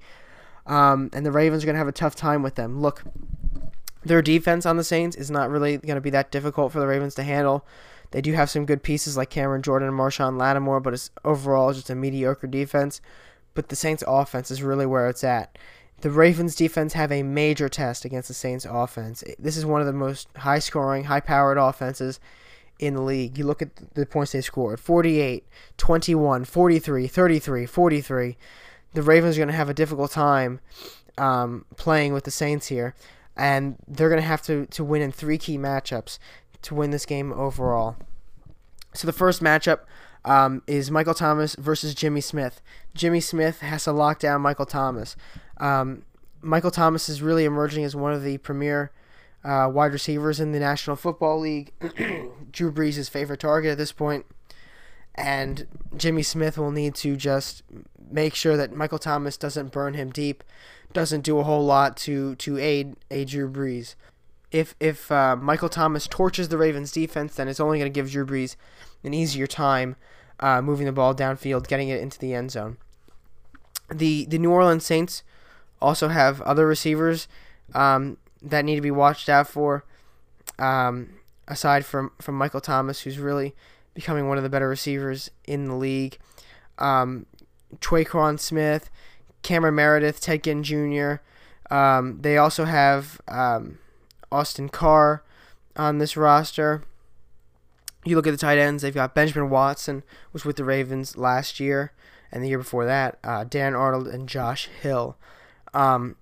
Um, 0.68 1.10
and 1.14 1.26
the 1.26 1.32
Ravens 1.32 1.64
are 1.64 1.66
going 1.66 1.74
to 1.74 1.80
have 1.80 1.88
a 1.88 1.92
tough 1.92 2.16
time 2.16 2.44
with 2.44 2.56
them. 2.56 2.80
Look, 2.80 3.04
their 4.04 4.22
defense 4.22 4.66
on 4.66 4.78
the 4.78 4.84
Saints 4.84 5.16
is 5.16 5.32
not 5.32 5.50
really 5.50 5.78
going 5.78 5.96
to 5.96 6.02
be 6.02 6.12
that 6.12 6.32
difficult 6.32 6.72
for 6.72 6.80
the 6.80 6.88
Ravens 6.88 7.16
to 7.16 7.24
handle. 7.24 7.66
They 8.12 8.22
do 8.22 8.34
have 8.34 8.52
some 8.52 8.68
good 8.68 8.84
pieces 8.84 9.18
like 9.18 9.32
Cameron 9.32 9.64
Jordan 9.64 9.90
and 9.90 9.98
Marshon 9.98 10.38
Lattimore, 10.38 10.80
but 10.80 10.94
it's 10.94 11.10
overall 11.26 11.74
just 11.74 11.90
a 11.90 11.96
mediocre 11.96 12.46
defense. 12.46 13.02
But 13.56 13.70
the 13.70 13.76
Saints' 13.76 14.04
offense 14.08 14.52
is 14.52 14.62
really 14.62 14.86
where 14.86 15.10
it's 15.10 15.24
at. 15.24 15.58
The 16.04 16.12
Ravens' 16.12 16.54
defense 16.54 16.92
have 16.94 17.14
a 17.14 17.24
major 17.24 17.70
test 17.70 18.04
against 18.04 18.28
the 18.28 18.34
Saints' 18.34 18.68
offense. 18.70 19.24
This 19.40 19.56
is 19.56 19.66
one 19.66 19.80
of 19.80 19.88
the 19.88 19.94
most 19.94 20.28
high 20.36 20.60
scoring, 20.60 21.06
high 21.06 21.22
powered 21.22 21.58
offenses 21.58 22.20
in 22.78 22.96
the 22.96 23.02
league. 23.02 23.38
You 23.38 23.46
look 23.46 23.62
at 23.62 23.70
the 23.94 24.06
points 24.06 24.34
they 24.34 24.42
scored 24.42 24.82
48, 24.82 25.48
21, 25.78 26.44
43, 26.44 27.08
33, 27.08 27.66
43. 27.66 28.38
The 28.94 29.02
Ravens 29.02 29.38
are 29.38 29.40
going 29.40 29.48
to 29.48 29.54
have 29.54 29.70
a 29.70 29.74
difficult 29.74 30.12
time 30.12 30.60
um, 31.18 31.64
playing 31.78 32.12
with 32.12 32.26
the 32.26 32.32
Saints 32.32 32.68
here, 32.68 32.96
and 33.38 33.78
they're 33.88 34.10
going 34.10 34.22
to 34.22 34.28
have 34.28 34.42
to, 34.42 34.66
to 34.66 34.84
win 34.84 35.02
in 35.02 35.14
three 35.14 35.38
key 35.38 35.58
matchups 35.58 36.20
to 36.64 36.76
win 36.76 36.92
this 36.92 37.06
game 37.06 37.32
overall. 37.32 37.96
So 38.94 39.06
the 39.06 39.14
first 39.14 39.42
matchup 39.42 39.80
um, 40.26 40.64
is 40.68 40.92
Michael 40.92 41.14
Thomas 41.14 41.56
versus 41.56 41.96
Jimmy 41.96 42.20
Smith. 42.20 42.62
Jimmy 42.94 43.22
Smith 43.22 43.62
has 43.62 43.86
to 43.86 43.94
lock 43.94 44.20
down 44.20 44.42
Michael 44.42 44.66
Thomas. 44.66 45.16
Um, 45.58 46.04
Michael 46.42 46.72
Thomas 46.72 47.10
is 47.10 47.22
really 47.22 47.46
emerging 47.46 47.84
as 47.84 47.96
one 47.96 48.14
of 48.14 48.24
the 48.24 48.38
premier 48.40 48.92
uh, 49.44 49.70
wide 49.72 49.94
receivers 49.94 50.40
in 50.40 50.52
the 50.52 50.60
National 50.60 50.96
Football 50.96 51.40
League. 51.40 51.72
Drew 52.52 52.72
Brees' 52.72 53.10
favorite 53.10 53.40
target 53.40 53.72
at 53.72 53.78
this 53.78 53.92
point. 53.92 54.26
And 55.16 55.68
Jimmy 55.96 56.24
Smith 56.24 56.58
will 56.58 56.72
need 56.72 56.96
to 56.96 57.16
just 57.16 57.62
make 58.10 58.34
sure 58.34 58.58
that 58.58 58.74
Michael 58.74 59.00
Thomas 59.00 59.38
doesn't 59.38 59.72
burn 59.72 59.94
him 59.94 60.12
deep, 60.12 60.44
doesn't 60.92 61.22
do 61.22 61.38
a 61.38 61.44
whole 61.44 61.64
lot 61.64 61.96
to, 61.98 62.36
to 62.36 62.58
aid, 62.58 62.96
aid 63.12 63.28
Drew 63.28 63.50
Brees 63.50 63.96
if 64.54 64.76
if 64.80 65.12
uh, 65.12 65.36
Michael 65.36 65.68
Thomas 65.68 66.08
torches 66.08 66.48
the 66.48 66.58
Ravens 66.58 66.92
defense, 66.92 67.36
then 67.36 67.48
it's 67.50 67.60
only 67.60 67.80
going 67.80 67.92
to 67.92 67.94
give 67.94 68.12
Drew 68.12 68.26
Brees 68.26 68.56
an 69.04 69.14
easier 69.14 69.48
time 69.48 69.98
uh, 70.40 70.62
moving 70.62 70.86
the 70.86 70.92
ball 70.92 71.14
downfield, 71.14 71.68
getting 71.68 71.90
it 71.90 72.00
into 72.00 72.20
the 72.20 72.34
end 72.34 72.52
zone. 72.52 72.78
The 73.92 74.26
the 74.26 74.38
New 74.38 74.52
Orleans 74.52 74.86
Saints 74.86 75.24
also 75.84 76.08
have 76.08 76.42
other 76.42 76.66
receivers 76.66 77.28
um, 77.76 78.18
that 78.42 78.66
need 78.66 78.76
to 78.76 78.82
be 78.82 78.92
watched 78.92 79.30
out 79.30 79.48
for. 79.48 79.86
Um, 80.58 81.16
aside 81.48 81.86
from 81.86 82.12
from 82.20 82.36
Michael 82.36 82.62
Thomas, 82.62 83.02
who's 83.02 83.20
really 83.20 83.54
becoming 83.94 84.28
one 84.28 84.38
of 84.38 84.44
the 84.44 84.50
better 84.50 84.70
receivers 84.70 85.30
in 85.46 85.66
the 85.66 85.76
league, 85.76 86.18
um, 86.80 87.26
Tre'Quan 87.80 88.40
Smith, 88.40 88.90
Cameron 89.44 89.76
Meredith, 89.76 90.20
Ted 90.22 90.44
Ginn 90.44 90.64
Jr. 90.64 91.16
Um, 91.70 92.20
they 92.22 92.38
also 92.38 92.66
have 92.66 93.22
um, 93.28 93.80
Austin 94.32 94.70
Carr 94.70 95.24
on 95.76 95.98
this 95.98 96.16
roster. 96.18 96.84
You 98.06 98.16
look 98.16 98.28
at 98.28 98.32
the 98.32 98.38
tight 98.38 98.58
ends, 98.58 98.84
they've 98.84 98.94
got 98.94 99.16
Benjamin 99.16 99.50
Watson, 99.50 100.04
was 100.34 100.44
with 100.44 100.58
the 100.58 100.66
Ravens 100.66 101.16
last 101.16 101.60
year, 101.60 101.94
and 102.32 102.44
the 102.44 102.50
year 102.50 102.58
before 102.58 102.86
that, 102.86 103.18
uh, 103.24 103.46
Dan 103.46 103.76
Arnold 103.76 104.08
and 104.08 104.28
Josh 104.28 104.68
Hill. 104.82 105.16
Um, 105.74 106.16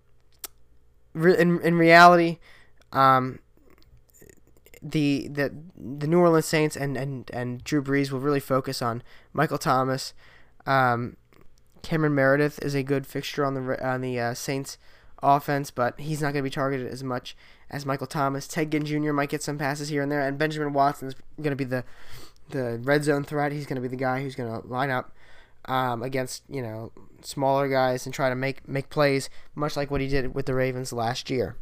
in, 1.14 1.60
in 1.62 1.76
reality, 1.76 2.40
um, 2.92 3.40
the, 4.82 5.28
the 5.28 5.54
the 5.78 6.08
New 6.08 6.20
Orleans 6.20 6.46
Saints 6.46 6.76
and, 6.76 6.98
and, 6.98 7.30
and 7.32 7.64
Drew 7.64 7.84
Brees 7.84 8.12
will 8.12 8.20
really 8.20 8.40
focus 8.40 8.82
on 8.82 9.04
Michael 9.34 9.58
Thomas. 9.58 10.14
Um, 10.66 11.18
Cameron 11.84 12.16
Meredith 12.16 12.60
is 12.64 12.76
a 12.76 12.84
good 12.84 13.06
fixture 13.06 13.46
on 13.46 13.54
the 13.54 13.86
on 13.88 14.02
the 14.02 14.20
uh, 14.20 14.34
Saints 14.34 14.78
offense, 15.22 15.72
but 15.72 16.00
he's 16.00 16.22
not 16.22 16.34
going 16.34 16.44
to 16.44 16.50
be 16.50 16.54
targeted 16.54 16.88
as 16.88 17.04
much 17.04 17.36
as 17.70 17.86
Michael 17.86 18.08
Thomas. 18.08 18.48
Ted 18.48 18.72
Ginn 18.72 18.86
Jr. 18.86 19.14
might 19.14 19.30
get 19.30 19.44
some 19.44 19.58
passes 19.58 19.90
here 19.90 20.02
and 20.02 20.12
there, 20.12 20.22
and 20.22 20.38
Benjamin 20.38 20.74
Watson 20.74 21.08
is 21.08 21.16
going 21.38 21.52
to 21.52 21.56
be 21.56 21.64
the 21.64 21.84
the 22.50 22.80
red 22.84 23.04
zone 23.04 23.24
threat. 23.24 23.52
He's 23.52 23.66
going 23.66 23.76
to 23.76 23.82
be 23.82 23.88
the 23.88 23.96
guy 23.96 24.22
who's 24.22 24.36
going 24.36 24.62
to 24.62 24.68
line 24.68 24.90
up 24.90 25.12
um, 25.66 26.04
against 26.04 26.44
you 26.50 26.62
know 26.62 26.92
smaller 27.22 27.68
guys 27.68 28.06
and 28.06 28.14
try 28.14 28.30
to 28.30 28.36
make 28.36 28.68
make 28.68 28.90
plays, 28.90 29.30
much 29.56 29.76
like 29.76 29.92
what 29.92 30.02
he 30.02 30.08
did 30.08 30.34
with 30.34 30.46
the 30.46 30.56
Ravens 30.56 30.94
last 30.94 31.30
year. 31.30 31.56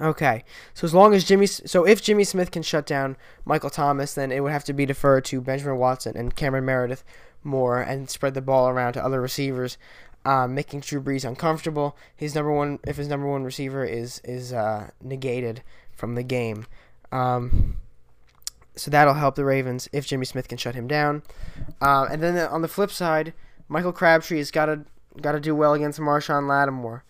Okay, 0.00 0.42
so 0.74 0.84
as 0.84 0.92
long 0.92 1.14
as 1.14 1.22
Jimmy, 1.22 1.46
so 1.46 1.86
if 1.86 2.02
Jimmy 2.02 2.24
Smith 2.24 2.50
can 2.50 2.64
shut 2.64 2.84
down 2.84 3.16
Michael 3.44 3.70
Thomas, 3.70 4.14
then 4.14 4.32
it 4.32 4.42
would 4.42 4.50
have 4.50 4.64
to 4.64 4.72
be 4.72 4.86
deferred 4.86 5.24
to 5.26 5.40
Benjamin 5.40 5.78
Watson 5.78 6.16
and 6.16 6.34
Cameron 6.34 6.64
Meredith 6.64 7.04
more 7.44 7.80
and 7.80 8.10
spread 8.10 8.34
the 8.34 8.40
ball 8.40 8.68
around 8.68 8.94
to 8.94 9.04
other 9.04 9.20
receivers 9.20 9.78
um, 10.24 10.54
making 10.54 10.80
Drew 10.80 11.02
Brees 11.02 11.26
uncomfortable. 11.26 11.96
His 12.16 12.34
number 12.34 12.52
one, 12.52 12.78
if 12.84 12.96
his 12.96 13.08
number 13.08 13.26
one 13.26 13.44
receiver 13.44 13.84
is 13.84 14.20
is 14.24 14.52
uh, 14.52 14.90
negated 15.02 15.62
from 15.92 16.14
the 16.14 16.22
game, 16.22 16.66
um, 17.12 17.76
so 18.76 18.90
that'll 18.90 19.14
help 19.14 19.34
the 19.34 19.44
Ravens 19.44 19.88
if 19.92 20.06
Jimmy 20.06 20.24
Smith 20.24 20.48
can 20.48 20.58
shut 20.58 20.74
him 20.74 20.86
down. 20.86 21.22
Uh, 21.80 22.06
and 22.10 22.22
then 22.22 22.36
on 22.36 22.62
the 22.62 22.68
flip 22.68 22.90
side, 22.90 23.32
Michael 23.68 23.92
Crabtree 23.92 24.38
has 24.38 24.50
got 24.50 24.66
to 24.66 24.84
got 25.20 25.32
to 25.32 25.40
do 25.40 25.54
well 25.54 25.74
against 25.74 26.00
Marshon 26.00 26.48
Lattimore. 26.48 27.04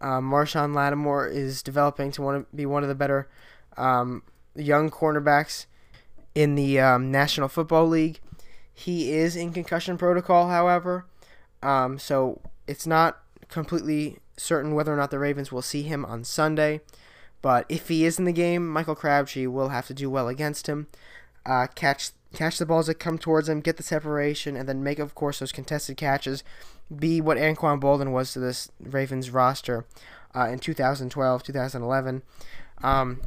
Um, 0.00 0.28
Marshon 0.30 0.74
Lattimore 0.74 1.26
is 1.26 1.62
developing 1.62 2.10
to 2.12 2.22
want 2.22 2.50
to 2.50 2.56
be 2.56 2.66
one 2.66 2.82
of 2.82 2.88
the 2.88 2.94
better 2.94 3.28
um, 3.76 4.22
young 4.54 4.90
cornerbacks 4.90 5.66
in 6.34 6.56
the 6.56 6.80
um, 6.80 7.10
National 7.10 7.48
Football 7.48 7.86
League. 7.86 8.20
He 8.72 9.12
is 9.12 9.36
in 9.36 9.52
concussion 9.52 9.96
protocol, 9.96 10.48
however. 10.48 11.06
Um, 11.62 11.98
so 11.98 12.40
it's 12.66 12.86
not 12.86 13.20
completely 13.48 14.18
certain 14.36 14.74
whether 14.74 14.92
or 14.92 14.96
not 14.96 15.10
the 15.10 15.18
Ravens 15.18 15.52
will 15.52 15.62
see 15.62 15.82
him 15.82 16.04
on 16.04 16.24
Sunday, 16.24 16.80
but 17.44 17.66
if 17.68 17.88
he 17.88 18.06
is 18.06 18.18
in 18.18 18.24
the 18.24 18.32
game, 18.32 18.66
Michael 18.66 18.94
Crabtree 18.94 19.46
will 19.46 19.68
have 19.68 19.86
to 19.88 19.92
do 19.92 20.08
well 20.08 20.28
against 20.28 20.66
him. 20.66 20.86
Uh, 21.44 21.66
catch 21.74 22.12
catch 22.32 22.56
the 22.56 22.64
balls 22.64 22.86
that 22.86 22.94
come 22.94 23.18
towards 23.18 23.50
him, 23.50 23.60
get 23.60 23.76
the 23.76 23.82
separation, 23.82 24.56
and 24.56 24.66
then 24.66 24.82
make, 24.82 24.98
of 24.98 25.14
course, 25.14 25.40
those 25.40 25.52
contested 25.52 25.98
catches 25.98 26.42
be 26.98 27.20
what 27.20 27.36
Anquan 27.36 27.78
Boldin 27.78 28.12
was 28.12 28.32
to 28.32 28.40
this 28.40 28.70
Ravens 28.80 29.28
roster 29.28 29.84
uh, 30.34 30.48
in 30.48 30.58
2012, 30.58 31.42
2011. 31.42 32.22
Um, 32.82 33.20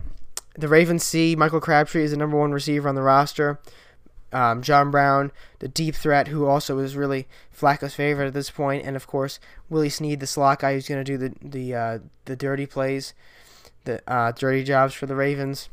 the 0.55 0.67
Ravens 0.67 1.03
see 1.03 1.35
Michael 1.35 1.61
Crabtree 1.61 2.03
is 2.03 2.09
the 2.09 2.17
number 2.17 2.39
one 2.39 2.51
receiver 2.51 2.89
on 2.89 2.95
the 2.95 3.03
roster 3.03 3.59
um, 4.31 4.61
John 4.61 4.91
Brown, 4.91 5.31
the 5.59 5.67
deep 5.67 5.95
threat, 5.95 6.27
who 6.27 6.45
also 6.45 6.79
is 6.79 6.95
really 6.95 7.27
Flacco's 7.55 7.95
favorite 7.95 8.27
at 8.27 8.33
this 8.33 8.51
point, 8.51 8.85
and 8.85 8.95
of 8.95 9.07
course 9.07 9.39
Willie 9.69 9.89
Snead, 9.89 10.19
the 10.19 10.27
slot 10.27 10.59
guy, 10.59 10.73
who's 10.73 10.87
going 10.87 11.03
to 11.03 11.17
do 11.17 11.17
the 11.17 11.33
the 11.41 11.75
uh, 11.75 11.99
the 12.25 12.35
dirty 12.35 12.65
plays, 12.65 13.13
the 13.87 14.01
uh, 14.07 14.31
dirty 14.31 14.63
jobs 14.63 14.93
for 14.93 15.07
the 15.07 15.15
Ravens. 15.15 15.69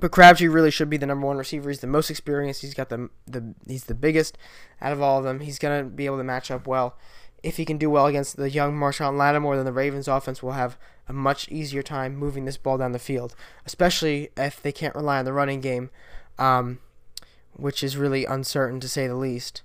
But 0.00 0.10
Crabtree 0.10 0.48
really 0.48 0.70
should 0.70 0.90
be 0.90 0.96
the 0.96 1.06
number 1.06 1.26
one 1.26 1.38
receiver. 1.38 1.70
He's 1.70 1.80
the 1.80 1.86
most 1.86 2.10
experienced. 2.10 2.60
He's 2.60 2.74
got 2.74 2.88
the 2.88 3.08
the 3.26 3.54
he's 3.66 3.84
the 3.84 3.94
biggest 3.94 4.36
out 4.80 4.92
of 4.92 5.00
all 5.00 5.18
of 5.18 5.24
them. 5.24 5.40
He's 5.40 5.58
to 5.58 5.84
be 5.84 6.06
able 6.06 6.18
to 6.18 6.24
match 6.24 6.50
up 6.50 6.66
well. 6.66 6.98
If 7.42 7.56
he 7.56 7.64
can 7.64 7.78
do 7.78 7.88
well 7.88 8.06
against 8.06 8.36
the 8.36 8.50
young 8.50 8.74
Marshon 8.74 9.16
Lattimore, 9.16 9.56
then 9.56 9.64
the 9.64 9.72
Ravens 9.72 10.08
offense 10.08 10.42
will 10.42 10.52
have 10.52 10.76
a 11.08 11.12
much 11.12 11.48
easier 11.48 11.82
time 11.82 12.16
moving 12.16 12.44
this 12.44 12.56
ball 12.56 12.76
down 12.76 12.92
the 12.92 12.98
field, 12.98 13.36
especially 13.64 14.30
if 14.36 14.60
they 14.60 14.72
can't 14.72 14.96
rely 14.96 15.18
on 15.18 15.24
the 15.24 15.32
running 15.32 15.60
game. 15.60 15.90
Um, 16.38 16.80
which 17.56 17.82
is 17.82 17.96
really 17.96 18.24
uncertain 18.24 18.80
to 18.80 18.88
say 18.88 19.06
the 19.06 19.14
least. 19.14 19.62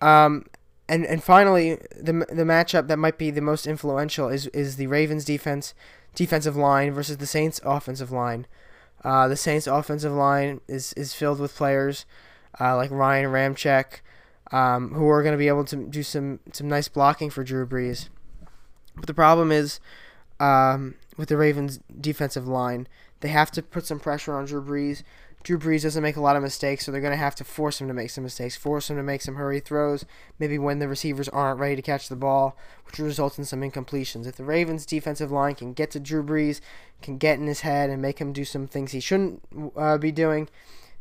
Um, 0.00 0.46
and 0.92 1.06
and 1.06 1.24
finally, 1.24 1.78
the 1.96 2.12
the 2.28 2.44
matchup 2.44 2.86
that 2.88 2.98
might 2.98 3.16
be 3.16 3.30
the 3.30 3.40
most 3.40 3.66
influential 3.66 4.28
is 4.28 4.46
is 4.48 4.76
the 4.76 4.88
Ravens 4.88 5.24
defense 5.24 5.72
defensive 6.14 6.54
line 6.54 6.92
versus 6.92 7.16
the 7.16 7.26
Saints 7.26 7.62
offensive 7.64 8.12
line. 8.12 8.46
Uh, 9.02 9.26
the 9.26 9.36
Saints 9.36 9.66
offensive 9.66 10.12
line 10.12 10.60
is 10.68 10.92
is 10.92 11.14
filled 11.14 11.40
with 11.40 11.56
players 11.56 12.04
uh, 12.60 12.76
like 12.76 12.90
Ryan 12.90 13.30
Ramczyk, 13.30 14.00
um, 14.52 14.92
who 14.92 15.08
are 15.08 15.22
going 15.22 15.32
to 15.32 15.38
be 15.38 15.48
able 15.48 15.64
to 15.64 15.76
do 15.76 16.02
some 16.02 16.40
some 16.52 16.68
nice 16.68 16.88
blocking 16.88 17.30
for 17.30 17.42
Drew 17.42 17.66
Brees. 17.66 18.10
But 18.94 19.06
the 19.06 19.14
problem 19.14 19.50
is 19.50 19.80
um, 20.40 20.96
with 21.16 21.30
the 21.30 21.38
Ravens 21.38 21.80
defensive 21.98 22.46
line, 22.46 22.86
they 23.20 23.28
have 23.28 23.50
to 23.52 23.62
put 23.62 23.86
some 23.86 23.98
pressure 23.98 24.34
on 24.34 24.44
Drew 24.44 24.62
Brees 24.62 25.04
Drew 25.42 25.58
Brees 25.58 25.82
doesn't 25.82 26.02
make 26.02 26.16
a 26.16 26.20
lot 26.20 26.36
of 26.36 26.42
mistakes, 26.42 26.84
so 26.84 26.92
they're 26.92 27.00
going 27.00 27.12
to 27.12 27.16
have 27.16 27.34
to 27.36 27.44
force 27.44 27.80
him 27.80 27.88
to 27.88 27.94
make 27.94 28.10
some 28.10 28.24
mistakes, 28.24 28.56
force 28.56 28.88
him 28.88 28.96
to 28.96 29.02
make 29.02 29.22
some 29.22 29.34
hurry 29.34 29.60
throws, 29.60 30.04
maybe 30.38 30.58
when 30.58 30.78
the 30.78 30.88
receivers 30.88 31.28
aren't 31.28 31.58
ready 31.58 31.76
to 31.76 31.82
catch 31.82 32.08
the 32.08 32.16
ball, 32.16 32.56
which 32.86 32.98
results 32.98 33.38
in 33.38 33.44
some 33.44 33.60
incompletions. 33.60 34.26
If 34.26 34.36
the 34.36 34.44
Ravens' 34.44 34.86
defensive 34.86 35.32
line 35.32 35.54
can 35.54 35.72
get 35.72 35.90
to 35.92 36.00
Drew 36.00 36.22
Brees, 36.22 36.60
can 37.00 37.18
get 37.18 37.38
in 37.38 37.46
his 37.46 37.60
head 37.60 37.90
and 37.90 38.00
make 38.00 38.20
him 38.20 38.32
do 38.32 38.44
some 38.44 38.66
things 38.66 38.92
he 38.92 39.00
shouldn't 39.00 39.42
uh, 39.76 39.98
be 39.98 40.12
doing, 40.12 40.48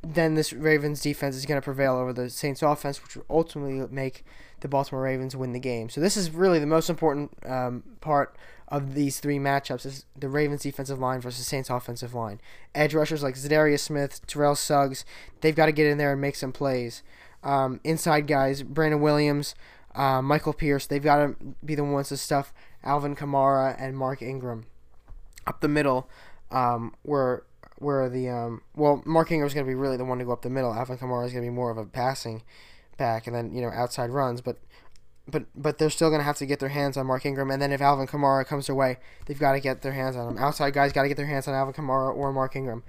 then 0.04 0.34
this 0.34 0.52
Ravens 0.52 1.02
defense 1.02 1.36
is 1.36 1.46
going 1.46 1.62
to 1.62 1.64
prevail 1.64 1.96
over 1.96 2.12
the 2.12 2.30
Saints 2.30 2.64
offense, 2.64 3.04
which 3.04 3.16
will 3.16 3.26
ultimately 3.30 3.86
make 3.92 4.26
the 4.62 4.68
Baltimore 4.68 5.04
Ravens 5.04 5.36
win 5.36 5.54
the 5.54 5.60
game. 5.60 5.90
So 5.90 6.02
this 6.02 6.18
is 6.18 6.32
really 6.32 6.58
the 6.58 6.66
most 6.66 6.90
important 6.90 7.32
um, 7.46 7.84
part 8.02 8.36
of 8.72 8.96
these 8.96 9.20
three 9.20 9.38
matchups 9.38 9.86
is 9.86 10.06
the 10.18 10.30
Ravens 10.30 10.64
defensive 10.64 10.98
line 10.98 11.20
versus 11.20 11.46
Saints 11.46 11.70
offensive 11.70 12.16
line. 12.16 12.40
Edge 12.74 12.96
rushers 12.96 13.22
like 13.22 13.36
Za'Darius 13.36 13.82
Smith, 13.82 14.26
Terrell 14.26 14.56
Suggs, 14.56 15.04
they've 15.42 15.56
got 15.56 15.66
to 15.66 15.74
get 15.74 15.88
in 15.88 15.98
there 15.98 16.14
and 16.14 16.22
make 16.22 16.38
some 16.38 16.54
plays. 16.54 17.04
Um, 17.44 17.82
inside 17.84 18.28
guys, 18.28 18.64
Brandon 18.64 19.02
Williams, 19.02 19.56
uh, 19.94 20.22
Michael 20.22 20.54
Pierce, 20.54 20.88
they've 20.88 21.04
got 21.04 21.18
to 21.18 21.36
be 21.64 21.76
the 21.76 21.84
ones 21.84 22.10
to 22.10 22.18
stuff 22.18 22.54
Alvin 22.84 23.16
Kamara 23.16 23.76
and 23.78 23.98
Mark 23.98 24.22
Ingram. 24.22 24.66
Up 25.46 25.60
the 25.60 25.68
middle, 25.68 26.08
um, 26.52 26.96
where 27.02 27.44
where 27.80 28.08
the 28.10 28.30
um, 28.30 28.62
well, 28.76 29.02
Mark 29.06 29.32
Ingram's 29.32 29.56
going 29.56 29.66
to 29.66 29.70
be 29.70 29.76
really 29.76 29.98
the 29.98 30.06
one 30.06 30.20
to 30.20 30.26
go 30.26 30.32
up 30.32 30.44
the 30.44 30.52
middle. 30.52 30.72
Alvin 30.72 31.00
Kamara 31.00 31.26
is 31.26 31.34
going 31.34 31.44
to 31.44 31.50
be 31.50 31.54
more 31.54 31.72
of 31.72 31.80
a 31.80 31.86
passing 31.86 32.44
back, 32.98 33.26
and 33.26 33.36
then 33.36 33.52
you 33.52 33.62
know 33.62 33.72
outside 33.72 34.12
runs. 34.12 34.40
But 34.40 34.60
but 35.32 35.46
but 35.56 35.78
they're 35.78 35.90
still 35.90 36.12
gonna 36.12 36.24
have 36.24 36.38
to 36.38 36.46
get 36.46 36.60
their 36.60 36.70
hands 36.70 36.98
on 36.98 37.08
Mark 37.08 37.26
Ingram, 37.26 37.52
and 37.52 37.62
then 37.62 37.72
if 37.72 37.82
Alvin 37.82 38.08
Kamara 38.08 38.46
comes 38.46 38.68
their 38.68 38.76
way, 38.76 38.98
they've 39.26 39.40
got 39.40 39.54
to 39.54 39.60
get 39.60 39.82
their 39.82 39.94
hands 39.94 40.16
on 40.16 40.28
him. 40.28 40.38
Outside 40.38 40.74
guys 40.74 40.92
got 40.92 41.04
to 41.04 41.08
get 41.08 41.18
their 41.18 41.26
hands 41.26 41.48
on 41.48 41.54
Alvin 41.54 41.74
Kamara 41.74 42.16
or 42.16 42.32
Mark 42.32 42.56
Ingram. 42.56 42.84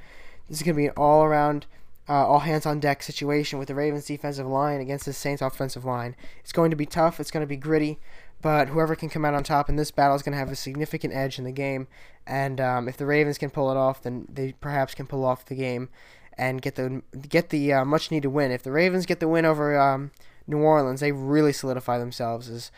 This 0.48 0.58
is 0.58 0.62
gonna 0.62 0.76
be 0.76 0.86
an 0.86 0.92
all 0.96 1.24
around, 1.24 1.66
uh, 2.08 2.26
all 2.26 2.40
hands 2.40 2.66
on 2.66 2.80
deck 2.80 3.02
situation 3.02 3.58
with 3.58 3.68
the 3.68 3.74
Ravens 3.74 4.06
defensive 4.06 4.46
line 4.46 4.80
against 4.80 5.06
the 5.06 5.12
Saints 5.12 5.40
offensive 5.40 5.84
line. 5.84 6.16
It's 6.40 6.52
going 6.52 6.70
to 6.70 6.76
be 6.76 6.86
tough. 6.86 7.20
It's 7.20 7.30
going 7.30 7.42
to 7.42 7.48
be 7.48 7.56
gritty, 7.56 7.98
but 8.40 8.68
whoever 8.68 8.96
can 8.96 9.08
come 9.08 9.24
out 9.24 9.34
on 9.34 9.44
top 9.44 9.68
in 9.68 9.76
this 9.76 9.90
battle 9.90 10.16
is 10.16 10.22
going 10.22 10.32
to 10.32 10.38
have 10.38 10.50
a 10.50 10.56
significant 10.56 11.14
edge 11.14 11.38
in 11.38 11.44
the 11.44 11.52
game. 11.52 11.86
And 12.26 12.60
um, 12.60 12.88
if 12.88 12.96
the 12.96 13.06
Ravens 13.06 13.38
can 13.38 13.50
pull 13.50 13.70
it 13.70 13.76
off, 13.76 14.02
then 14.02 14.26
they 14.32 14.52
perhaps 14.60 14.94
can 14.94 15.06
pull 15.06 15.24
off 15.24 15.46
the 15.46 15.54
game 15.54 15.88
and 16.36 16.62
get 16.62 16.74
the 16.76 17.02
get 17.28 17.50
the 17.50 17.72
uh, 17.72 17.84
much 17.84 18.10
needed 18.10 18.28
win. 18.28 18.50
If 18.50 18.62
the 18.62 18.72
Ravens 18.72 19.06
get 19.06 19.20
the 19.20 19.28
win 19.28 19.44
over 19.44 19.78
um, 19.78 20.10
New 20.46 20.58
Orleans, 20.58 21.00
they 21.00 21.12
really 21.12 21.52
solidify 21.52 21.98
themselves 21.98 22.48
as 22.48 22.70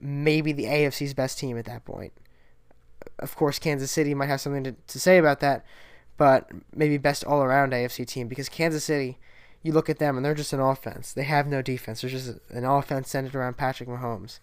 maybe 0.00 0.52
the 0.52 0.64
AFC's 0.64 1.14
best 1.14 1.38
team 1.38 1.58
at 1.58 1.64
that 1.64 1.84
point. 1.84 2.12
Of 3.18 3.36
course, 3.36 3.58
Kansas 3.58 3.90
City 3.90 4.14
might 4.14 4.26
have 4.26 4.40
something 4.40 4.64
to, 4.64 4.72
to 4.72 5.00
say 5.00 5.18
about 5.18 5.40
that, 5.40 5.64
but 6.16 6.50
maybe 6.74 6.98
best 6.98 7.24
all 7.24 7.42
around 7.42 7.72
AFC 7.72 8.06
team 8.06 8.28
because 8.28 8.48
Kansas 8.48 8.84
City, 8.84 9.18
you 9.62 9.72
look 9.72 9.88
at 9.88 9.98
them 9.98 10.16
and 10.16 10.24
they're 10.24 10.34
just 10.34 10.52
an 10.52 10.60
offense. 10.60 11.12
They 11.12 11.24
have 11.24 11.46
no 11.46 11.62
defense. 11.62 12.00
They're 12.00 12.10
just 12.10 12.38
an 12.50 12.64
offense 12.64 13.08
centered 13.08 13.34
around 13.34 13.56
Patrick 13.56 13.88
Mahomes. 13.88 14.40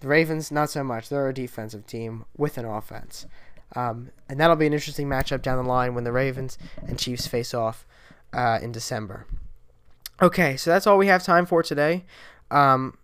The 0.00 0.08
Ravens, 0.08 0.50
not 0.50 0.70
so 0.70 0.82
much. 0.82 1.08
They're 1.08 1.28
a 1.28 1.34
defensive 1.34 1.86
team 1.86 2.24
with 2.36 2.58
an 2.58 2.64
offense. 2.64 3.26
Um, 3.74 4.10
and 4.28 4.38
that'll 4.40 4.56
be 4.56 4.66
an 4.66 4.72
interesting 4.72 5.08
matchup 5.08 5.42
down 5.42 5.62
the 5.62 5.68
line 5.68 5.94
when 5.94 6.04
the 6.04 6.12
Ravens 6.12 6.58
and 6.86 6.98
Chiefs 6.98 7.26
face 7.26 7.54
off 7.54 7.86
uh, 8.32 8.58
in 8.60 8.72
December. 8.72 9.26
Okay, 10.20 10.56
so 10.56 10.70
that's 10.70 10.86
all 10.86 10.98
we 10.98 11.06
have 11.06 11.22
time 11.22 11.46
for 11.46 11.62
today. 11.62 12.04
Um, 12.50 12.98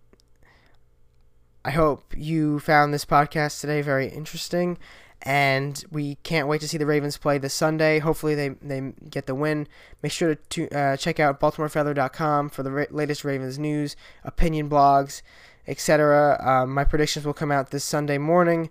I 1.64 1.70
hope 1.70 2.14
you 2.16 2.60
found 2.60 2.94
this 2.94 3.04
podcast 3.04 3.60
today 3.60 3.82
very 3.82 4.08
interesting, 4.08 4.78
and 5.22 5.84
we 5.90 6.16
can't 6.16 6.46
wait 6.48 6.60
to 6.60 6.68
see 6.68 6.78
the 6.78 6.86
Ravens 6.86 7.16
play 7.16 7.38
this 7.38 7.54
Sunday. 7.54 7.98
Hopefully, 7.98 8.34
they, 8.34 8.50
they 8.62 8.92
get 9.10 9.26
the 9.26 9.34
win. 9.34 9.66
Make 10.02 10.12
sure 10.12 10.34
to 10.36 10.68
uh, 10.70 10.96
check 10.96 11.18
out 11.18 11.40
BaltimoreFeather.com 11.40 12.50
for 12.50 12.62
the 12.62 12.70
ra- 12.70 12.84
latest 12.90 13.24
Ravens 13.24 13.58
news, 13.58 13.96
opinion 14.22 14.68
blogs, 14.68 15.22
etc. 15.66 16.40
Um, 16.42 16.72
my 16.72 16.84
predictions 16.84 17.26
will 17.26 17.34
come 17.34 17.50
out 17.50 17.70
this 17.70 17.84
Sunday 17.84 18.18
morning 18.18 18.70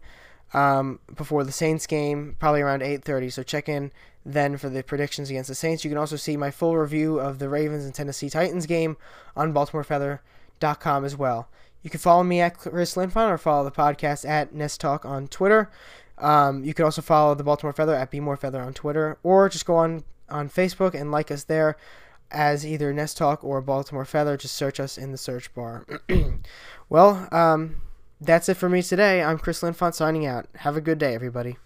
um, 0.54 1.00
before 1.15 1.43
the 1.43 1.52
Saints 1.52 1.86
game, 1.86 2.36
probably 2.39 2.62
around 2.62 2.82
8:30. 2.82 3.34
So 3.34 3.43
check 3.43 3.67
in 3.67 3.91
then 4.28 4.58
for 4.58 4.70
the 4.70 4.84
predictions 4.84 5.30
against 5.30 5.48
the 5.48 5.56
Saints. 5.56 5.86
You 5.86 5.90
can 5.90 5.98
also 5.98 6.18
see 6.18 6.36
my 6.36 6.52
full 6.52 6.78
review 6.78 7.18
of 7.18 7.40
the 7.40 7.48
Ravens 7.48 7.86
and 7.86 7.94
Tennessee 7.94 8.30
Titans 8.30 8.66
game 8.66 8.98
on 9.36 9.54
BaltimoreFeather.com 9.54 11.06
as 11.06 11.16
well. 11.16 11.48
You 11.82 11.90
can 11.90 12.02
follow 12.02 12.24
me 12.24 12.42
at 12.42 12.58
Chris 12.58 12.96
Linfon 12.96 13.30
or 13.30 13.38
follow 13.38 13.63
the 13.63 13.72
podcast 13.72 14.28
at 14.28 14.54
Nest 14.54 14.82
Talk 14.82 15.06
on 15.06 15.30
Twitter. 15.30 15.72
Um, 16.18 16.66
you 16.66 16.74
can 16.74 16.84
also 16.84 17.02
follow 17.02 17.36
the 17.36 17.44
Baltimore 17.44 17.72
Feather 17.72 17.96
at 17.96 18.12
Be 18.12 18.20
More 18.20 18.36
Feather 18.36 18.60
on 18.60 18.74
Twitter, 18.74 19.18
or 19.24 19.48
just 19.50 19.66
go 19.66 19.76
on 19.76 20.04
on 20.30 20.50
Facebook 20.50 20.94
and 20.94 21.12
like 21.12 21.32
us 21.32 21.46
there 21.46 21.78
as 22.32 22.66
either 22.66 22.92
Nest 22.92 23.18
Talk 23.18 23.44
or 23.44 23.62
Baltimore 23.62 24.04
Feather. 24.04 24.36
Just 24.36 24.56
search 24.56 24.80
us 24.80 24.98
in 24.98 25.12
the 25.12 25.18
search 25.18 25.54
bar. 25.54 25.86
well, 26.90 27.28
um, 27.32 27.82
that's 28.20 28.50
it 28.50 28.56
for 28.56 28.68
me 28.68 28.82
today. 28.82 29.24
I'm 29.24 29.38
Chris 29.38 29.62
Linfont 29.62 29.94
signing 29.94 30.26
out. 30.26 30.48
Have 30.56 30.76
a 30.76 30.82
good 30.82 30.98
day, 30.98 31.13
everybody. 31.13 31.58